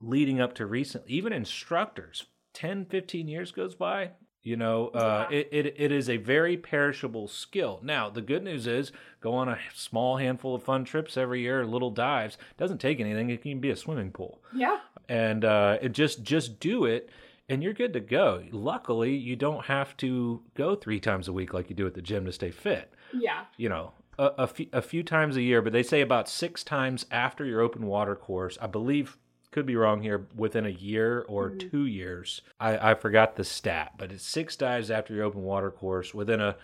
[0.00, 1.12] leading up to recently?
[1.12, 4.10] even instructors 10 15 years goes by
[4.46, 5.38] you know, uh, yeah.
[5.38, 7.80] it, it, it is a very perishable skill.
[7.82, 11.66] Now, the good news is go on a small handful of fun trips every year,
[11.66, 12.38] little dives.
[12.56, 13.28] Doesn't take anything.
[13.28, 14.40] It can be a swimming pool.
[14.54, 14.78] Yeah.
[15.08, 17.10] And uh, it just just do it,
[17.48, 18.44] and you're good to go.
[18.52, 22.02] Luckily, you don't have to go three times a week like you do at the
[22.02, 22.92] gym to stay fit.
[23.12, 23.46] Yeah.
[23.56, 26.62] You know, a, a, few, a few times a year, but they say about six
[26.62, 28.58] times after your open water course.
[28.60, 29.16] I believe
[29.56, 31.70] could be wrong here, within a year or mm-hmm.
[31.70, 32.42] two years.
[32.60, 36.42] I, I forgot the stat, but it's six dives after your open water course within
[36.42, 36.56] a,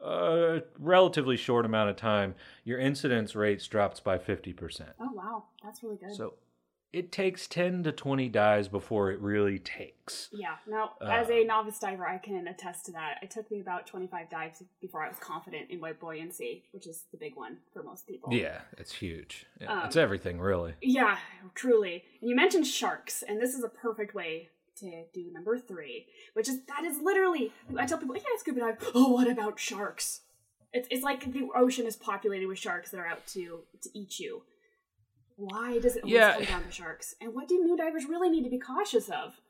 [0.00, 2.36] a relatively short amount of time.
[2.62, 4.82] Your incidence rates drops by 50%.
[5.00, 5.42] Oh, wow.
[5.60, 6.14] That's really good.
[6.14, 6.34] So
[6.96, 10.30] it takes 10 to 20 dives before it really takes.
[10.32, 10.54] Yeah.
[10.66, 13.18] Now, uh, as a novice diver, I can attest to that.
[13.20, 17.04] It took me about 25 dives before I was confident in my buoyancy, which is
[17.12, 18.32] the big one for most people.
[18.32, 19.44] Yeah, it's huge.
[19.60, 20.72] Yeah, um, it's everything, really.
[20.80, 21.18] Yeah,
[21.54, 22.02] truly.
[22.22, 26.48] And you mentioned sharks, and this is a perfect way to do number three, which
[26.48, 28.76] is that is literally, I tell people, yeah, scuba dive.
[28.94, 30.22] Oh, what about sharks?
[30.72, 34.18] It's, it's like the ocean is populated with sharks that are out to, to eat
[34.18, 34.42] you
[35.36, 36.34] why does it always yeah.
[36.34, 37.14] come down to sharks?
[37.20, 39.40] And what do new divers really need to be cautious of?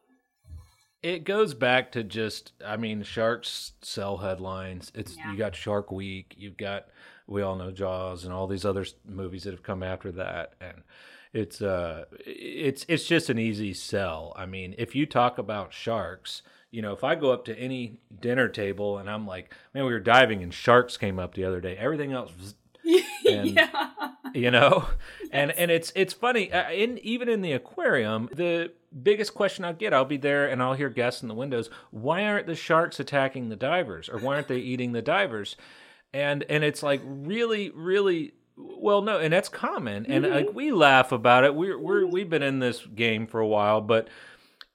[1.02, 4.90] It goes back to just, I mean, sharks sell headlines.
[4.94, 5.30] It's yeah.
[5.30, 6.86] you got Shark Week, you've got
[7.26, 10.82] we all know Jaws, and all these other movies that have come after that, and
[11.32, 14.32] it's uh, it's it's just an easy sell.
[14.36, 18.00] I mean, if you talk about sharks, you know, if I go up to any
[18.20, 21.60] dinner table and I'm like, man, we were diving and sharks came up the other
[21.60, 22.54] day, everything else was
[23.32, 24.12] and, yeah.
[24.36, 24.88] You know,
[25.22, 25.30] yes.
[25.32, 26.52] and and it's it's funny.
[26.52, 30.62] Uh, in even in the aquarium, the biggest question I'll get, I'll be there and
[30.62, 31.70] I'll hear guests in the windows.
[31.90, 35.56] Why aren't the sharks attacking the divers, or why aren't they eating the divers?
[36.12, 40.34] And and it's like really, really well, no, and that's common, and mm-hmm.
[40.34, 41.54] like we laugh about it.
[41.54, 42.12] We're we're mm-hmm.
[42.12, 44.08] we've been in this game for a while, but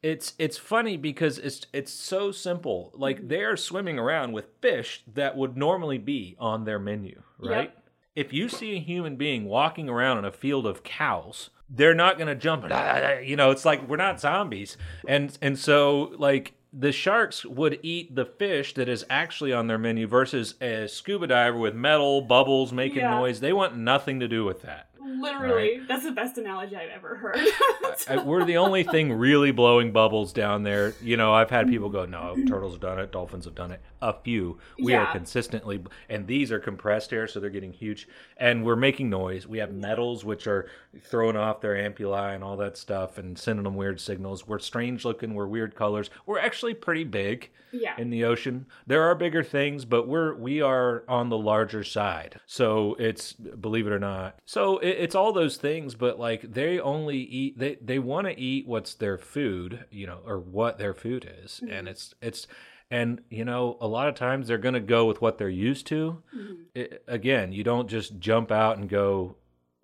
[0.01, 2.91] it's it's funny because it's it's so simple.
[2.95, 3.27] Like mm-hmm.
[3.27, 7.71] they're swimming around with fish that would normally be on their menu, right?
[7.73, 7.77] Yep
[8.15, 12.17] if you see a human being walking around in a field of cows, they're not
[12.17, 12.65] going to jump.
[13.25, 18.15] You know, it's like we're not zombies, and and so like the sharks would eat
[18.15, 22.71] the fish that is actually on their menu versus a scuba diver with metal bubbles
[22.71, 23.11] making yeah.
[23.11, 23.39] noise.
[23.39, 24.90] They want nothing to do with that.
[25.03, 25.87] Literally, right?
[25.87, 27.39] that's the best analogy I've ever heard.
[28.07, 30.93] I, we're the only thing really blowing bubbles down there.
[31.01, 33.81] You know, I've had people go, "No, turtles have done it, dolphins have done it."
[34.01, 34.59] A few.
[34.79, 35.03] We yeah.
[35.03, 39.47] are consistently, and these are compressed air, so they're getting huge, and we're making noise.
[39.47, 40.69] We have metals which are
[41.03, 44.47] throwing off their ampullae and all that stuff, and sending them weird signals.
[44.47, 45.33] We're strange looking.
[45.33, 46.09] We're weird colors.
[46.25, 47.95] We're actually pretty big yeah.
[47.97, 48.65] in the ocean.
[48.87, 52.39] There are bigger things, but we're we are on the larger side.
[52.45, 54.39] So it's believe it or not.
[54.45, 58.39] So it, it's all those things, but like they only eat they they want to
[58.39, 61.73] eat what's their food, you know, or what their food is, mm-hmm.
[61.73, 62.47] and it's it's
[62.89, 65.87] and you know a lot of times they're going to go with what they're used
[65.87, 66.21] to.
[66.35, 66.53] Mm-hmm.
[66.75, 69.37] It, again, you don't just jump out and go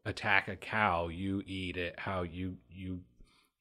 [0.06, 1.08] attack a cow.
[1.08, 3.02] You eat it how you you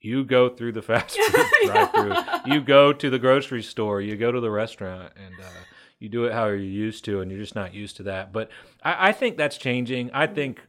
[0.00, 2.14] you go through the fast food drive through.
[2.52, 4.00] You go to the grocery store.
[4.00, 5.64] You go to the restaurant, and uh,
[5.98, 8.32] you do it how you're used to, and you're just not used to that.
[8.32, 8.50] But
[8.82, 10.10] I, I think that's changing.
[10.12, 10.60] I think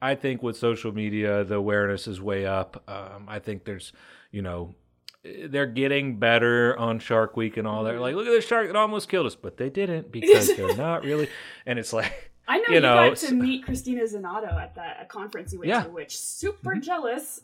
[0.00, 2.82] I think with social media, the awareness is way up.
[2.88, 3.92] Um, I think there's,
[4.30, 4.74] you know,
[5.24, 7.98] they're getting better on Shark Week and all that.
[8.00, 11.04] Like, look at this shark that almost killed us, but they didn't because they're not
[11.04, 11.28] really.
[11.64, 15.06] And it's like, I know you, you know, got to meet Cristina Zenato at the
[15.08, 15.82] conference you went yeah.
[15.84, 16.80] to, which super mm-hmm.
[16.80, 17.40] jealous.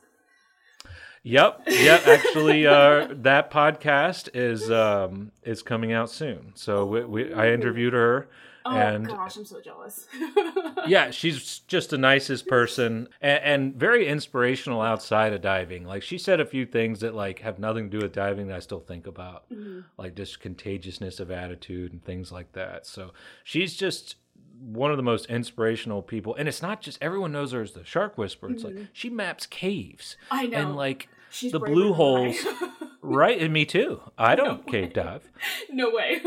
[1.25, 2.07] Yep, yep.
[2.07, 6.53] Actually, uh, that podcast is um, is coming out soon.
[6.55, 8.29] So we, we, I interviewed her.
[8.65, 10.07] Oh and, gosh, I'm so jealous.
[10.87, 15.85] yeah, she's just the nicest person and, and, very inspirational outside of diving.
[15.85, 18.57] Like she said a few things that like have nothing to do with diving that
[18.57, 19.81] I still think about, mm-hmm.
[19.99, 22.87] like just contagiousness of attitude and things like that.
[22.87, 23.13] So
[23.45, 24.17] she's just
[24.61, 26.35] one of the most inspirational people.
[26.37, 28.51] And it's not just everyone knows her as the shark whisperer.
[28.51, 28.79] It's mm-hmm.
[28.79, 30.17] like she maps caves.
[30.31, 30.59] I know.
[30.59, 32.37] And like She's the blue holes.
[33.03, 34.03] right, and me too.
[34.19, 35.31] I don't no cave dive.
[35.71, 36.21] No way.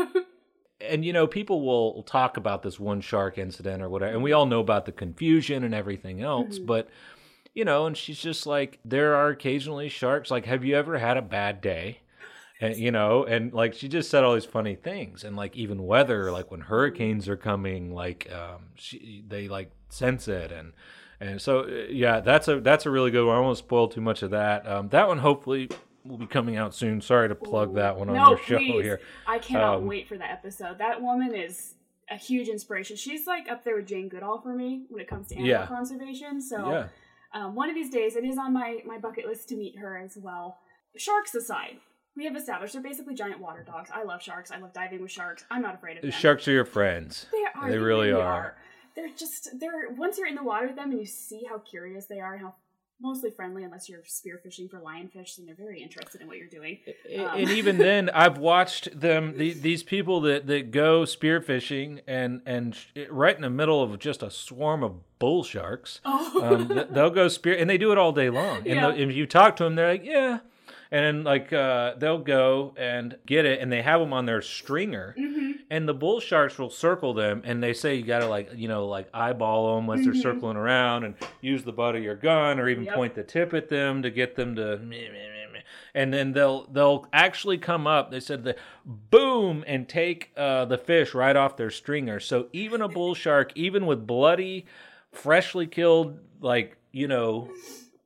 [0.80, 4.32] And you know, people will talk about this one shark incident or whatever, and we
[4.32, 6.66] all know about the confusion and everything else, mm-hmm.
[6.66, 6.88] but
[7.54, 10.30] you know, and she's just like, there are occasionally sharks.
[10.30, 12.00] Like, have you ever had a bad day?
[12.60, 15.86] And, you know, and like she just said all these funny things, and like even
[15.86, 20.72] weather, like when hurricanes are coming, like um, she they like sense it, and
[21.20, 23.36] and so uh, yeah, that's a that's a really good one.
[23.36, 24.66] I won't spoil too much of that.
[24.66, 25.68] Um, that one hopefully
[26.08, 27.00] will be coming out soon.
[27.00, 28.82] Sorry to plug that one on no, your show please.
[28.82, 29.00] here.
[29.26, 30.78] I cannot um, wait for that episode.
[30.78, 31.74] That woman is
[32.10, 32.96] a huge inspiration.
[32.96, 35.66] She's like up there with Jane Goodall for me when it comes to animal yeah.
[35.66, 36.40] conservation.
[36.40, 36.88] So yeah.
[37.34, 39.98] um, one of these days, it is on my my bucket list to meet her
[39.98, 40.58] as well.
[40.96, 41.76] Sharks aside,
[42.16, 43.90] we have established they're basically giant water dogs.
[43.92, 44.50] I love sharks.
[44.50, 45.44] I love diving with sharks.
[45.50, 46.10] I'm not afraid of them.
[46.10, 47.26] Sharks are your friends.
[47.32, 47.70] They are.
[47.70, 48.22] They, really, really are.
[48.22, 48.56] are.
[48.94, 52.06] They're just they're once you're in the water with them and you see how curious
[52.06, 52.54] they are and how
[53.00, 56.78] mostly friendly unless you're spearfishing for lionfish and they're very interested in what you're doing
[57.18, 57.38] um.
[57.38, 62.76] and even then i've watched them the, these people that, that go spearfishing and and
[63.10, 66.42] right in the middle of just a swarm of bull sharks oh.
[66.42, 68.92] um, they'll go spear and they do it all day long and yeah.
[68.92, 70.38] if you talk to them they're like yeah
[70.90, 74.42] and then like uh, they'll go and get it and they have them on their
[74.42, 75.52] stringer mm-hmm.
[75.70, 78.86] And the bull sharks will circle them and they say you gotta like you know
[78.86, 80.12] like eyeball them once mm-hmm.
[80.12, 82.94] they're circling around and use the butt of your gun or even yep.
[82.94, 84.80] point the tip at them to get them to
[85.94, 90.78] and then they'll they'll actually come up they said the boom and take uh, the
[90.78, 94.66] fish right off their stringer so even a bull shark even with bloody
[95.10, 97.50] freshly killed like you know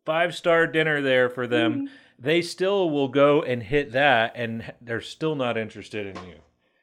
[0.04, 4.74] five star dinner there for them mm-hmm they still will go and hit that, and
[4.82, 6.34] they're still not interested in you.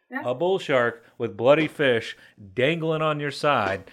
[0.09, 0.21] Yeah.
[0.25, 2.15] A bull shark with bloody fish
[2.53, 3.89] dangling on your side.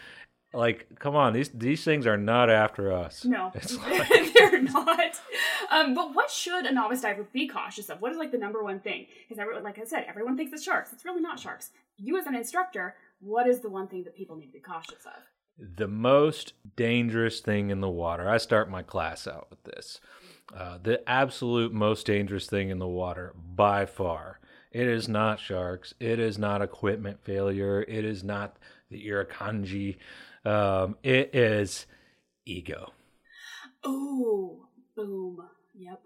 [0.53, 3.25] Like, come on, these these things are not after us.
[3.25, 3.51] No,
[3.89, 4.33] like...
[4.33, 5.21] they're not.
[5.71, 8.01] Um, but what should a novice diver be cautious of?
[8.01, 9.07] What is like the number one thing?
[9.29, 10.93] Because like I said, everyone thinks it's sharks.
[10.93, 11.71] It's really not sharks.
[11.97, 15.05] You as an instructor, what is the one thing that people need to be cautious
[15.05, 15.23] of?
[15.77, 18.29] The most dangerous thing in the water.
[18.29, 20.01] I start my class out with this.
[20.55, 24.41] Uh, the absolute most dangerous thing in the water by far.
[24.75, 25.95] It is not sharks.
[26.01, 27.83] It is not equipment failure.
[27.83, 28.57] It is not
[28.91, 29.99] the irukandji.
[30.45, 31.87] Um, it is
[32.45, 32.93] ego.
[33.85, 35.39] Oh, boom.
[35.77, 36.03] Yep.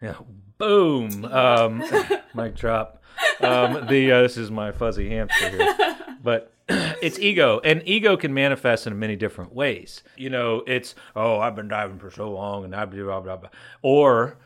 [0.00, 0.14] Yeah,
[0.56, 1.26] boom.
[1.26, 1.84] Um,
[2.34, 3.02] mic drop.
[3.40, 8.32] Um, the uh, this is my fuzzy hamster here, but it's ego, and ego can
[8.32, 10.02] manifest in many different ways.
[10.16, 13.50] You know, it's oh, I've been diving for so long, and I blah blah blah,
[13.82, 14.38] or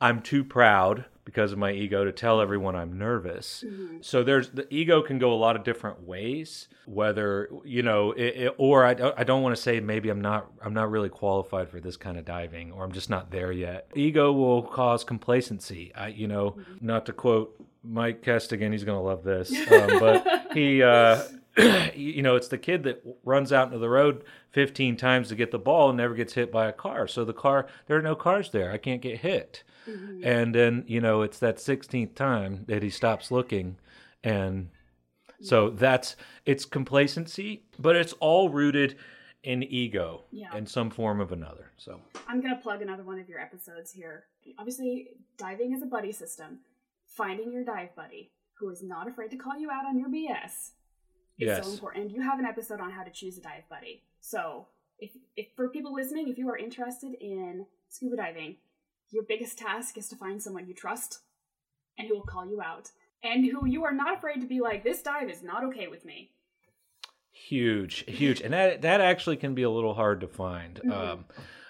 [0.00, 3.64] I'm too proud because of my ego to tell everyone I'm nervous.
[3.66, 3.98] Mm-hmm.
[4.02, 6.68] So there's the ego can go a lot of different ways.
[6.86, 10.50] Whether you know, it, it, or I, I don't want to say maybe I'm not
[10.62, 13.88] I'm not really qualified for this kind of diving, or I'm just not there yet.
[13.94, 15.92] Ego will cause complacency.
[15.94, 16.86] I you know, mm-hmm.
[16.86, 20.82] not to quote Mike Kestigan, he's gonna love this, um, but he.
[20.82, 21.22] Uh,
[21.94, 25.50] you know, it's the kid that runs out into the road 15 times to get
[25.50, 27.06] the ball and never gets hit by a car.
[27.06, 28.72] So the car, there are no cars there.
[28.72, 29.62] I can't get hit.
[29.88, 30.24] Mm-hmm.
[30.24, 33.76] And then, you know, it's that 16th time that he stops looking.
[34.24, 34.70] And
[35.40, 38.96] so that's, it's complacency, but it's all rooted
[39.44, 40.56] in ego yeah.
[40.56, 41.70] in some form of another.
[41.76, 44.24] So I'm going to plug another one of your episodes here.
[44.58, 46.60] Obviously, diving is a buddy system.
[47.06, 50.70] Finding your dive buddy who is not afraid to call you out on your BS
[51.38, 51.66] is yes.
[51.66, 52.10] so important.
[52.10, 54.02] You have an episode on how to choose a dive buddy.
[54.20, 54.66] So
[54.98, 58.56] if, if for people listening, if you are interested in scuba diving,
[59.10, 61.20] your biggest task is to find someone you trust
[61.98, 62.90] and who will call you out
[63.22, 66.04] and who you are not afraid to be like, this dive is not okay with
[66.04, 66.30] me.
[67.30, 70.76] Huge, huge, and that that actually can be a little hard to find.
[70.76, 70.92] Mm-hmm.
[70.92, 71.24] Um,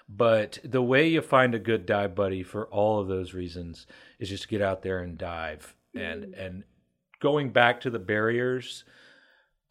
[0.07, 3.87] but the way you find a good dive buddy for all of those reasons
[4.19, 5.75] is just to get out there and dive.
[5.95, 6.05] Mm-hmm.
[6.05, 6.63] And and
[7.19, 8.83] going back to the barriers,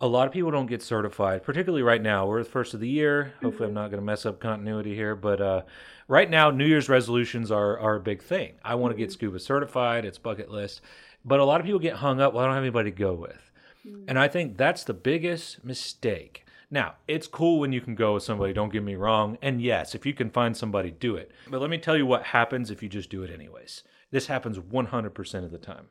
[0.04, 2.26] a lot of people don't get certified, particularly right now.
[2.26, 3.32] We're the first of the year.
[3.42, 3.78] Hopefully, mm-hmm.
[3.78, 5.16] I'm not going to mess up continuity here.
[5.16, 5.62] But uh,
[6.08, 8.52] right now, New Year's resolutions are, are a big thing.
[8.62, 9.14] I want to get mm-hmm.
[9.14, 10.82] scuba certified, it's bucket list.
[11.24, 13.14] But a lot of people get hung up, well, I don't have anybody to go
[13.14, 13.50] with.
[13.86, 14.04] Mm.
[14.08, 16.44] And I think that's the biggest mistake.
[16.70, 19.38] Now, it's cool when you can go with somebody, don't get me wrong.
[19.40, 21.30] And yes, if you can find somebody, do it.
[21.48, 23.84] But let me tell you what happens if you just do it anyways.
[24.10, 25.86] This happens 100% of the time.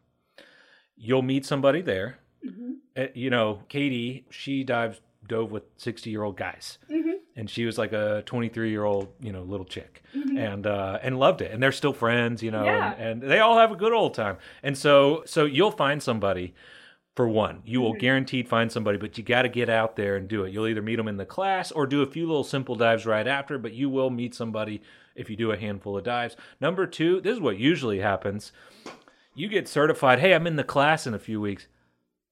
[0.96, 2.50] You'll meet somebody there uh,
[3.14, 6.78] you know, Katie, she dives dove with 60 year old guys.
[6.90, 7.12] Mm-hmm.
[7.36, 10.38] And she was like a 23 year old, you know, little chick, mm-hmm.
[10.38, 11.52] and uh, and loved it.
[11.52, 12.94] And they're still friends, you know, yeah.
[12.94, 14.38] and, and, they all have a good old time.
[14.62, 16.54] And so so you'll find somebody.
[17.16, 18.00] For one, you will mm-hmm.
[18.00, 20.52] guaranteed find somebody, but you got to get out there and do it.
[20.52, 23.28] You'll either meet them in the class or do a few little simple dives right
[23.28, 24.82] after, but you will meet somebody
[25.14, 26.36] if you do a handful of dives.
[26.60, 28.52] Number two, this is what usually happens.
[29.36, 30.22] You get certified.
[30.22, 31.68] Hey, I'm in the class in a few weeks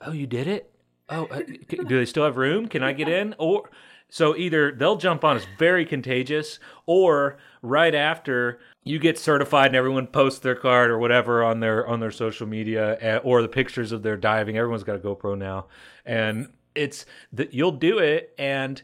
[0.06, 0.72] oh, you did it?
[1.10, 2.68] Oh, uh, do they still have room?
[2.68, 3.36] Can I get in?
[3.38, 3.70] Or
[4.10, 9.76] so either they'll jump on, it's very contagious, or right after you get certified and
[9.76, 13.48] everyone posts their card or whatever on their on their social media eh, or the
[13.48, 14.58] pictures of their diving.
[14.58, 15.68] Everyone's got a GoPro now,
[16.06, 18.82] and it's that you'll do it and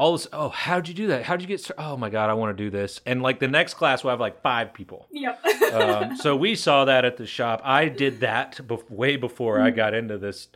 [0.00, 1.82] all this oh how'd you do that how'd you get started?
[1.82, 4.20] oh my god i want to do this and like the next class will have
[4.20, 8.58] like five people yep um, so we saw that at the shop i did that
[8.66, 9.66] be- way before mm-hmm.
[9.66, 10.48] i got into this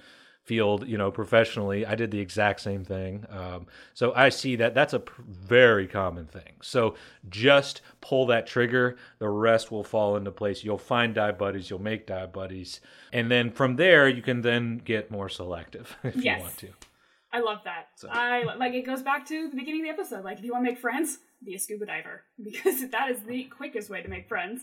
[0.45, 3.25] field, you know, professionally, I did the exact same thing.
[3.31, 6.53] Um, so I see that that's a pr- very common thing.
[6.63, 6.95] So
[7.31, 10.63] just pull that trigger, the rest will fall into place.
[10.63, 12.81] You'll find dive buddies, you'll make dive buddies,
[13.13, 16.37] and then from there you can then get more selective if yes.
[16.37, 16.69] you want to.
[17.35, 17.89] I love that.
[17.97, 18.09] So.
[18.09, 20.25] I like it goes back to the beginning of the episode.
[20.25, 23.45] Like if you want to make friends, be a scuba diver because that is the
[23.45, 24.63] quickest way to make friends.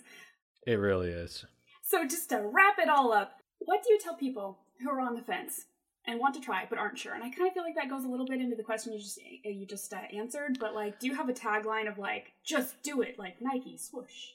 [0.65, 1.45] It really is.
[1.83, 5.15] So just to wrap it all up, what do you tell people who are on
[5.15, 5.65] the fence
[6.05, 7.13] and want to try but aren't sure.
[7.13, 8.99] And I kind of feel like that goes a little bit into the question you
[8.99, 10.57] just uh, you just uh, answered.
[10.57, 14.29] But like, do you have a tagline of like just do it, like Nike swoosh?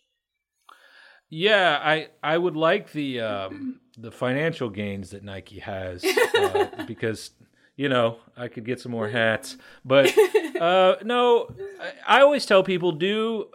[1.30, 6.04] Yeah, I I would like the um, the financial gains that Nike has
[6.36, 7.30] uh, because
[7.76, 9.56] you know I could get some more hats.
[9.84, 10.12] But
[10.60, 11.48] uh, no,
[11.80, 13.48] I, I always tell people do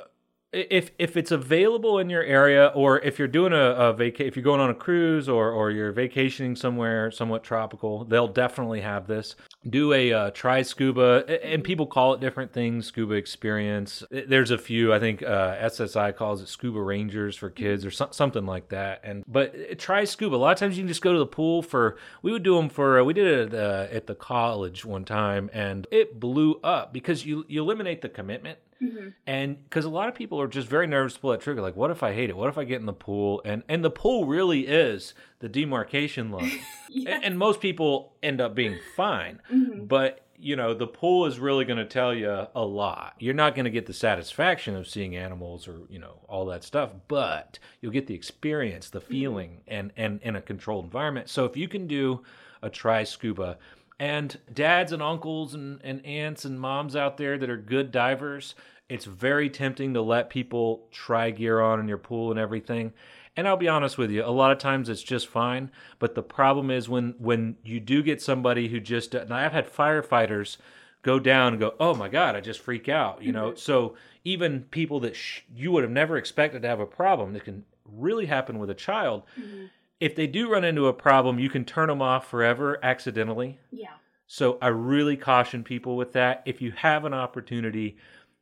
[0.54, 4.36] if if it's available in your area or if you're doing a, a vaca- if
[4.36, 9.08] you're going on a cruise or or you're vacationing somewhere somewhat tropical they'll definitely have
[9.08, 9.36] this
[9.68, 14.04] do a uh, try scuba and people call it different things scuba experience.
[14.10, 18.10] There's a few i think uh, ssi calls it scuba rangers for kids or so-
[18.12, 19.02] something like that.
[19.04, 20.36] And but uh, try scuba.
[20.36, 22.56] A lot of times you can just go to the pool for we would do
[22.56, 26.60] them for uh, we did it at, at the college one time and it blew
[26.64, 29.10] up because you you eliminate the commitment Mm-hmm.
[29.28, 31.62] And because a lot of people are just very nervous to pull that trigger.
[31.62, 32.38] Like, what if I hate it?
[32.38, 33.42] What if I get in the pool?
[33.46, 36.60] And and the pool really is the demarcation line.
[36.90, 37.14] yes.
[37.14, 39.40] and, and, most people end up being fine.
[39.52, 39.86] Mm-hmm.
[39.86, 43.14] But you know, the pool is really going to tell you a lot.
[43.20, 46.64] You're not going to get the satisfaction of seeing animals or you know all that
[46.64, 49.12] stuff, but you'll get the experience, the mm-hmm.
[49.12, 51.30] feeling, and and in a controlled environment.
[51.30, 52.24] So if you can do
[52.64, 53.58] a try scuba
[54.02, 58.56] and dads and uncles and, and aunts and moms out there that are good divers,
[58.92, 62.94] it's very tempting to let people try gear on in your pool and everything.
[63.38, 65.72] And I'll be honest with you, a lot of times it's just fine.
[66.00, 69.72] But the problem is when when you do get somebody who just and I've had
[69.72, 70.58] firefighters
[71.02, 73.50] go down and go, oh my god, I just freak out, you know.
[73.50, 73.58] Mm-hmm.
[73.58, 77.46] So even people that sh- you would have never expected to have a problem, that
[77.46, 79.24] can really happen with a child.
[79.40, 79.66] Mm-hmm
[80.02, 83.60] if they do run into a problem, you can turn them off forever accidentally.
[83.72, 83.94] Yeah.
[84.26, 86.42] So I really caution people with that.
[86.46, 87.98] If you have an opportunity,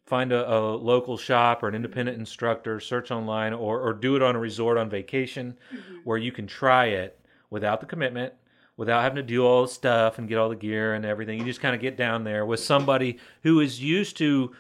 [0.10, 4.22] find a, a local shop or an independent instructor, search online, or, or do it
[4.22, 5.98] on a resort on vacation mm-hmm.
[6.04, 7.20] where you can try it
[7.50, 8.34] without the commitment,
[8.76, 11.38] without having to do all the stuff and get all the gear and everything.
[11.38, 14.52] You just kind of get down there with somebody who is used to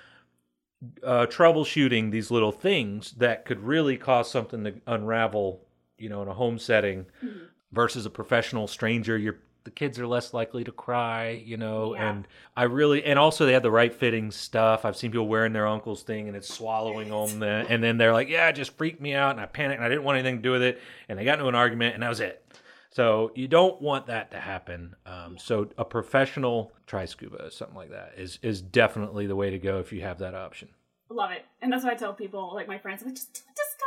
[1.03, 5.62] uh, troubleshooting these little things that could really cause something to unravel
[5.97, 7.39] you know in a home setting mm-hmm.
[7.73, 12.09] versus a professional stranger you're the kids are less likely to cry, you know, yeah.
[12.09, 14.85] and I really, and also they have the right fitting stuff.
[14.85, 18.13] I've seen people wearing their uncle's thing and it's swallowing on them, and then they're
[18.13, 20.37] like, yeah, it just freaked me out and I panicked and I didn't want anything
[20.37, 22.45] to do with it, and they got into an argument and that was it.
[22.91, 24.95] So you don't want that to happen.
[25.05, 29.60] Um, so a professional try scuba, something like that, is is definitely the way to
[29.60, 30.69] go if you have that option.
[31.10, 33.79] Love it, and that's why I tell people, like my friends, like just discovery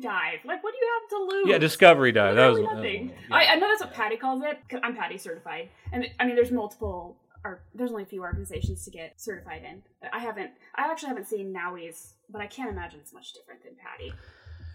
[0.00, 0.40] dive.
[0.44, 1.48] Like, what do you have to lose?
[1.48, 2.34] Yeah, discovery dive.
[2.34, 3.10] Literally that was nothing.
[3.10, 3.36] uh, yeah.
[3.36, 4.58] I, I know that's what PADI calls it.
[4.68, 7.16] Cause I'm PADI certified, and I mean, there's multiple.
[7.42, 9.82] Or there's only a few organizations to get certified in.
[10.12, 10.50] I haven't.
[10.74, 14.12] I actually haven't seen NAUI's, but I can't imagine it's much different than PADI.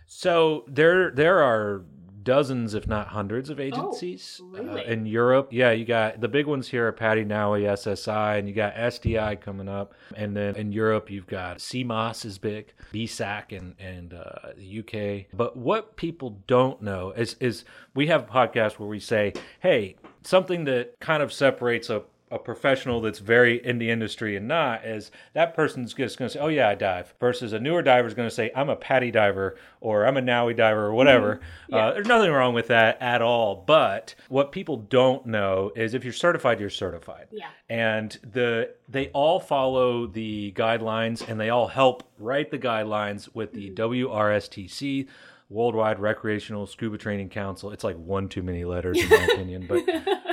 [0.08, 1.84] So there there are
[2.26, 4.82] dozens, if not hundreds, of agencies Oh, really?
[4.86, 5.48] uh, in Europe.
[5.52, 9.40] Yeah, you got the big ones here are PADI NAUI, SSI, and you got SDI
[9.40, 9.94] coming up.
[10.18, 15.28] And then in Europe, you've got CMAS is big, BSAC, and and uh, the UK.
[15.34, 17.64] But what people don't know is is
[17.94, 22.04] we have a podcast where we say, hey, something that kind of separates a
[22.36, 26.34] a professional that's very in the industry and not is that person's just going to
[26.34, 28.76] say, "Oh yeah, I dive," versus a newer diver is going to say, "I'm a
[28.76, 31.40] PADI diver" or "I'm a NAUI diver" or whatever.
[31.72, 33.64] Uh, there's nothing wrong with that at all.
[33.66, 37.28] But what people don't know is if you're certified, you're certified.
[37.32, 37.48] Yeah.
[37.70, 43.54] And the they all follow the guidelines and they all help write the guidelines with
[43.54, 45.08] the WRSTC.
[45.48, 47.70] Worldwide Recreational Scuba Training Council.
[47.70, 49.84] It's like one too many letters in my opinion, but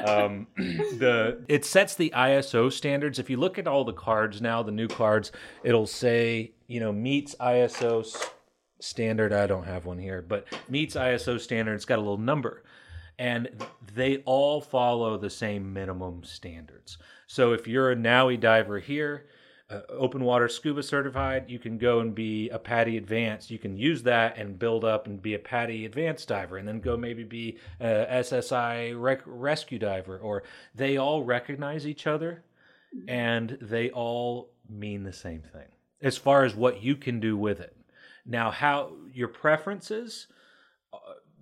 [0.06, 3.18] um, the it sets the ISO standards.
[3.18, 5.32] If you look at all the cards now, the new cards,
[5.62, 8.06] it'll say you know meets ISO
[8.80, 9.32] standard.
[9.32, 11.74] I don't have one here, but meets ISO standard.
[11.74, 12.64] It's got a little number,
[13.18, 13.48] and
[13.94, 16.98] they all follow the same minimum standards.
[17.26, 19.26] So if you're a NAUI diver here,
[19.72, 23.50] uh, open water scuba certified, you can go and be a PADI advanced.
[23.50, 26.80] You can use that and build up and be a PADI advanced diver, and then
[26.80, 30.18] go maybe be a SSI rec- rescue diver.
[30.18, 30.42] Or
[30.74, 32.44] they all recognize each other,
[33.08, 35.68] and they all mean the same thing
[36.02, 37.76] as far as what you can do with it.
[38.26, 40.26] Now, how your preferences
[40.92, 40.98] uh,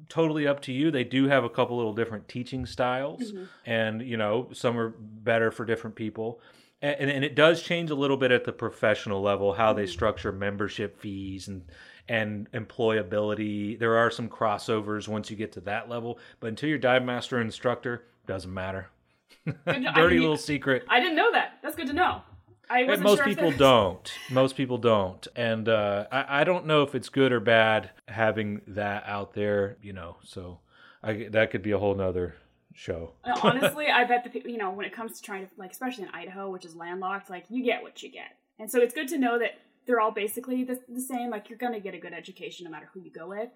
[0.08, 0.90] totally up to you.
[0.90, 3.32] They do have a couple little different teaching styles,
[3.66, 6.40] and you know some are better for different people.
[6.82, 10.32] And, and it does change a little bit at the professional level how they structure
[10.32, 11.64] membership fees and
[12.08, 13.78] and employability.
[13.78, 17.40] There are some crossovers once you get to that level, but until you're dive master
[17.40, 18.88] instructor, doesn't matter.
[19.66, 20.84] I Dirty mean, little secret.
[20.88, 21.58] I didn't know that.
[21.62, 22.22] That's good to know.
[22.68, 24.12] I wasn't most sure people don't.
[24.30, 25.26] Most people don't.
[25.34, 29.76] And uh, I, I don't know if it's good or bad having that out there,
[29.82, 30.16] you know.
[30.24, 30.60] So
[31.02, 32.36] I, that could be a whole nother
[32.74, 33.12] show.
[33.24, 35.72] Uh, Honestly, I bet the people, you know, when it comes to trying to, like,
[35.72, 38.36] especially in Idaho, which is landlocked, like, you get what you get.
[38.58, 41.30] And so it's good to know that they're all basically the, the same.
[41.30, 43.48] Like, you're going to get a good education no matter who you go with.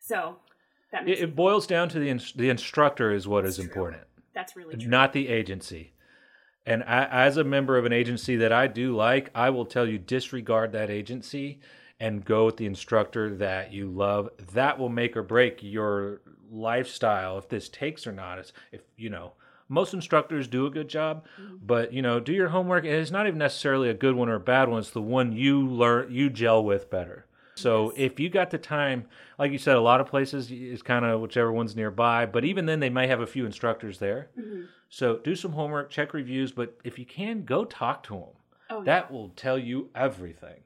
[0.00, 0.36] So
[0.92, 3.64] that makes It, it boils down to the the instructor is what is true.
[3.64, 4.02] important,
[4.34, 4.88] that's really true.
[4.88, 5.92] not the agency.
[6.66, 9.86] And I, as a member of an agency that I do like, I will tell
[9.88, 11.60] you disregard that agency
[11.98, 14.28] and go with the instructor that you love.
[14.52, 16.20] That will make or break your
[16.50, 18.38] lifestyle if this takes or not.
[18.38, 19.32] It's, if you know,
[19.68, 21.56] most instructors do a good job, mm-hmm.
[21.64, 22.84] but you know, do your homework.
[22.84, 24.80] And it's not even necessarily a good one or a bad one.
[24.80, 27.26] It's the one you learn, you gel with better.
[27.58, 31.04] So if you got the time, like you said, a lot of places is kind
[31.04, 32.24] of whichever one's nearby.
[32.24, 34.28] But even then, they may have a few instructors there.
[34.38, 34.62] Mm-hmm.
[34.90, 36.52] So do some homework, check reviews.
[36.52, 38.28] But if you can, go talk to them.
[38.70, 40.60] Oh, that will tell you everything.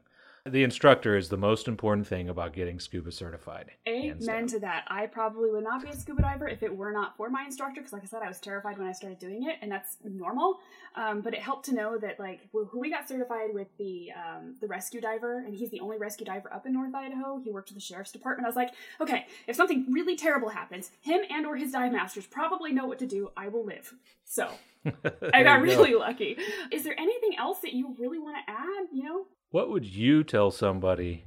[0.44, 3.70] The instructor is the most important thing about getting scuba certified.
[3.86, 4.84] Amen to that.
[4.88, 7.80] I probably would not be a scuba diver if it were not for my instructor,
[7.80, 10.58] because like I said, I was terrified when I started doing it, and that's normal.
[10.96, 14.10] Um, but it helped to know that like who who we got certified with the
[14.16, 17.40] um, the rescue diver, and he's the only rescue diver up in North Idaho.
[17.44, 18.44] He worked with the sheriff's department.
[18.44, 18.70] I was like,
[19.00, 22.98] okay, if something really terrible happens, him and or his dive masters probably know what
[22.98, 23.30] to do.
[23.36, 23.94] I will live.
[24.24, 24.50] So
[25.32, 25.62] I got go.
[25.62, 26.36] really lucky.
[26.72, 28.86] Is there anything else that you really want to add?
[28.92, 31.24] You know, What would you tell somebody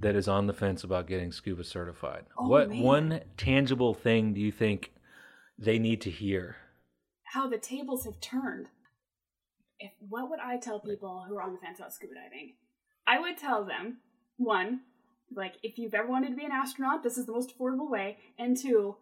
[0.00, 2.26] that is on the fence about getting scuba certified?
[2.36, 2.82] Oh, what man.
[2.82, 4.92] one tangible thing do you think
[5.58, 6.56] they need to hear?
[7.34, 8.68] how the tables have turned.
[9.80, 12.54] If what would I tell people who are on the fence about scuba diving?
[13.08, 13.98] I would tell them
[14.36, 14.82] one,
[15.34, 18.18] like if you've ever wanted to be an astronaut, this is the most affordable way,
[18.38, 18.96] and two,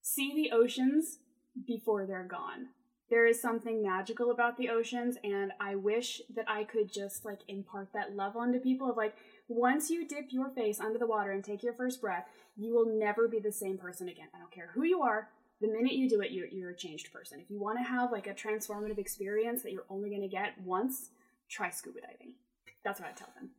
[0.00, 1.18] see the oceans
[1.66, 2.68] before they're gone.
[3.12, 7.40] There is something magical about the oceans, and I wish that I could just like
[7.46, 9.14] impart that love onto people of like
[9.48, 12.24] once you dip your face under the water and take your first breath,
[12.56, 14.28] you will never be the same person again.
[14.34, 15.28] I don't care who you are,
[15.60, 17.38] the minute you do it, you're, you're a changed person.
[17.38, 20.58] If you want to have like a transformative experience that you're only going to get
[20.64, 21.10] once,
[21.50, 22.36] try scuba diving.
[22.82, 23.50] That's what I tell them.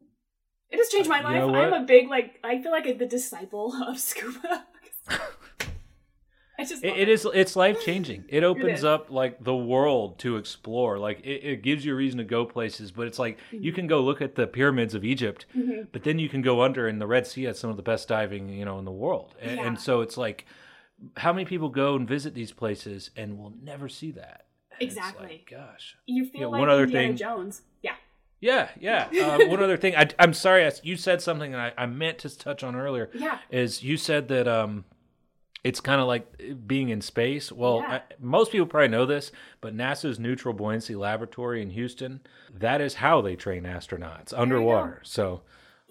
[0.71, 1.35] It has changed my You life.
[1.35, 4.65] know I'm a big like I feel like a, the disciple of scuba.
[6.63, 8.25] I just It, it is it's life changing.
[8.29, 8.85] It opens is.
[8.85, 10.97] up like the world to explore.
[10.97, 12.91] Like it, it gives you a reason to go places.
[12.91, 15.45] But it's like you can go look at the pyramids of Egypt,
[15.91, 18.07] but then you can go under in the Red Sea at some of the best
[18.07, 19.35] diving you know in the world.
[19.41, 19.67] And, Yeah.
[19.67, 20.45] and so it's like
[21.17, 24.45] how many people go and visit these places and will never see that?
[24.79, 25.27] And exactly.
[25.27, 25.97] Like, gosh.
[26.05, 27.61] You feel like one other Indiana thing, Jones.
[27.81, 27.95] Yeah.
[28.39, 29.07] Yeah, yeah.
[29.13, 32.17] Uh, one other thing, I, am sorry, I, you said something that I, I, meant
[32.19, 33.09] to touch on earlier.
[33.15, 33.37] Yeah.
[33.49, 34.83] Is you said that um,
[35.63, 37.51] it's kind of like being in space.
[37.51, 37.95] Well, yeah.
[37.95, 42.21] I, most people probably know this, but NASA's Neutral Buoyancy Laboratory in Houston,
[42.53, 44.99] that is how they train astronauts underwater.
[45.03, 45.41] So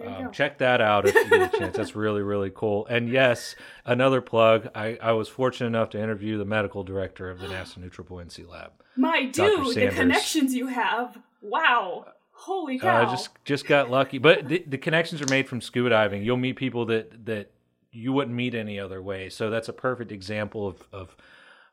[0.05, 1.77] um, check that out if you get a chance.
[1.77, 2.87] That's really, really cool.
[2.87, 3.55] And yes,
[3.85, 4.69] another plug.
[4.75, 8.45] I, I was fortunate enough to interview the medical director of the NASA Neutral Buoyancy
[8.45, 8.73] Lab.
[8.97, 11.19] My dude, the connections you have.
[11.41, 12.07] Wow.
[12.33, 13.03] Holy uh, cow!
[13.03, 16.25] Uh, just just got lucky, but the, the connections are made from scuba diving.
[16.25, 17.53] You'll meet people that that
[17.93, 19.29] you wouldn't meet any other way.
[19.29, 21.15] So that's a perfect example of, of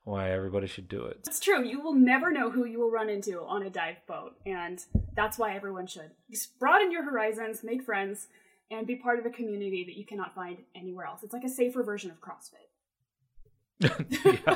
[0.03, 1.21] why everybody should do it.
[1.27, 1.63] It's true.
[1.65, 4.83] You will never know who you will run into on a dive boat, and
[5.15, 6.11] that's why everyone should.
[6.29, 8.27] Just broaden your horizons, make friends,
[8.69, 11.23] and be part of a community that you cannot find anywhere else.
[11.23, 12.67] It's like a safer version of CrossFit.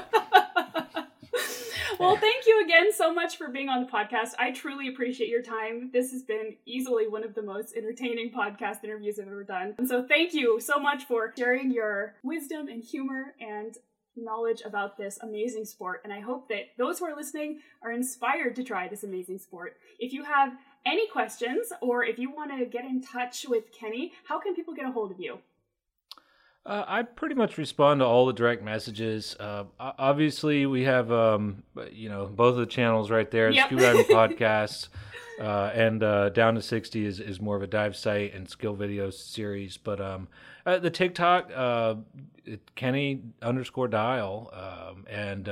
[1.99, 4.31] well, thank you again so much for being on the podcast.
[4.39, 5.89] I truly appreciate your time.
[5.91, 9.75] This has been easily one of the most entertaining podcast interviews I've ever done.
[9.77, 13.75] And so thank you so much for sharing your wisdom and humor and
[14.15, 16.01] knowledge about this amazing sport.
[16.03, 19.77] And I hope that those who are listening are inspired to try this amazing sport.
[19.99, 20.53] If you have
[20.85, 24.73] any questions or if you want to get in touch with Kenny, how can people
[24.73, 25.39] get a hold of you?
[26.65, 29.35] Uh, I pretty much respond to all the direct messages.
[29.37, 33.49] Uh, obviously, we have um, you know both of the channels right there.
[33.49, 33.65] Yep.
[33.65, 34.87] Scuba diving podcast
[35.41, 38.75] uh, and uh, down to sixty is, is more of a dive site and skill
[38.75, 39.75] video series.
[39.75, 40.29] But um,
[40.65, 41.95] uh, the TikTok uh,
[42.75, 45.49] Kenny underscore Dyal um, and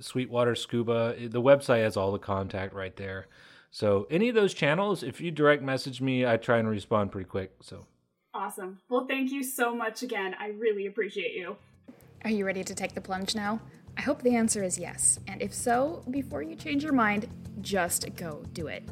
[0.00, 1.16] Sweetwater Scuba.
[1.18, 3.26] The website has all the contact right there.
[3.72, 7.28] So any of those channels, if you direct message me, I try and respond pretty
[7.28, 7.54] quick.
[7.60, 7.86] So.
[8.34, 8.80] Awesome.
[8.88, 10.34] Well, thank you so much again.
[10.40, 11.56] I really appreciate you.
[12.24, 13.60] Are you ready to take the plunge now?
[13.96, 15.20] I hope the answer is yes.
[15.28, 17.28] And if so, before you change your mind,
[17.60, 18.82] just go do it.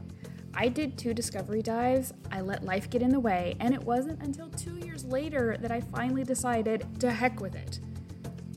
[0.55, 4.23] I did two discovery dives, I let life get in the way, and it wasn't
[4.23, 7.81] until two years later that I finally decided to heck with it.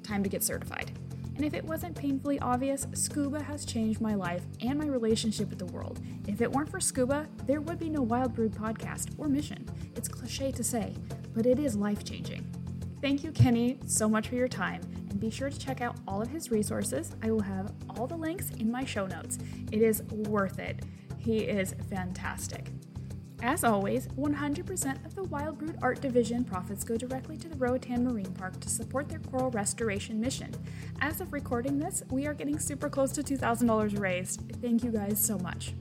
[0.04, 0.92] Time to get certified.
[1.36, 5.60] And if it wasn't painfully obvious, scuba has changed my life and my relationship with
[5.60, 6.00] the world.
[6.28, 9.68] If it weren't for scuba, there would be no Wild Brood podcast or mission.
[9.96, 10.94] It's cliche to say,
[11.34, 12.48] but it is life changing.
[13.02, 16.22] Thank you, Kenny, so much for your time, and be sure to check out all
[16.22, 17.12] of his resources.
[17.22, 19.38] I will have all the links in my show notes.
[19.72, 20.86] It is worth it.
[21.18, 22.70] He is fantastic.
[23.42, 28.34] As always, 100% of the Wild Art Division profits go directly to the Roatan Marine
[28.34, 30.52] Park to support their coral restoration mission.
[31.02, 34.42] As of recording this, we are getting super close to $2,000 raised.
[34.62, 35.74] Thank you guys so much.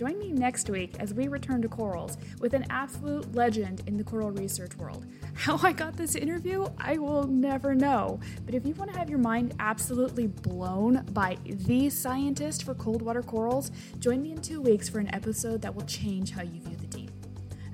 [0.00, 4.02] Join me next week as we return to corals with an absolute legend in the
[4.02, 5.04] coral research world.
[5.34, 8.18] How I got this interview, I will never know.
[8.46, 13.02] But if you want to have your mind absolutely blown by the scientist for cold
[13.02, 16.62] water corals, join me in two weeks for an episode that will change how you
[16.62, 17.10] view the deep.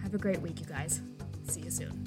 [0.02, 1.02] Have a great week, you guys.
[1.46, 2.05] See you soon.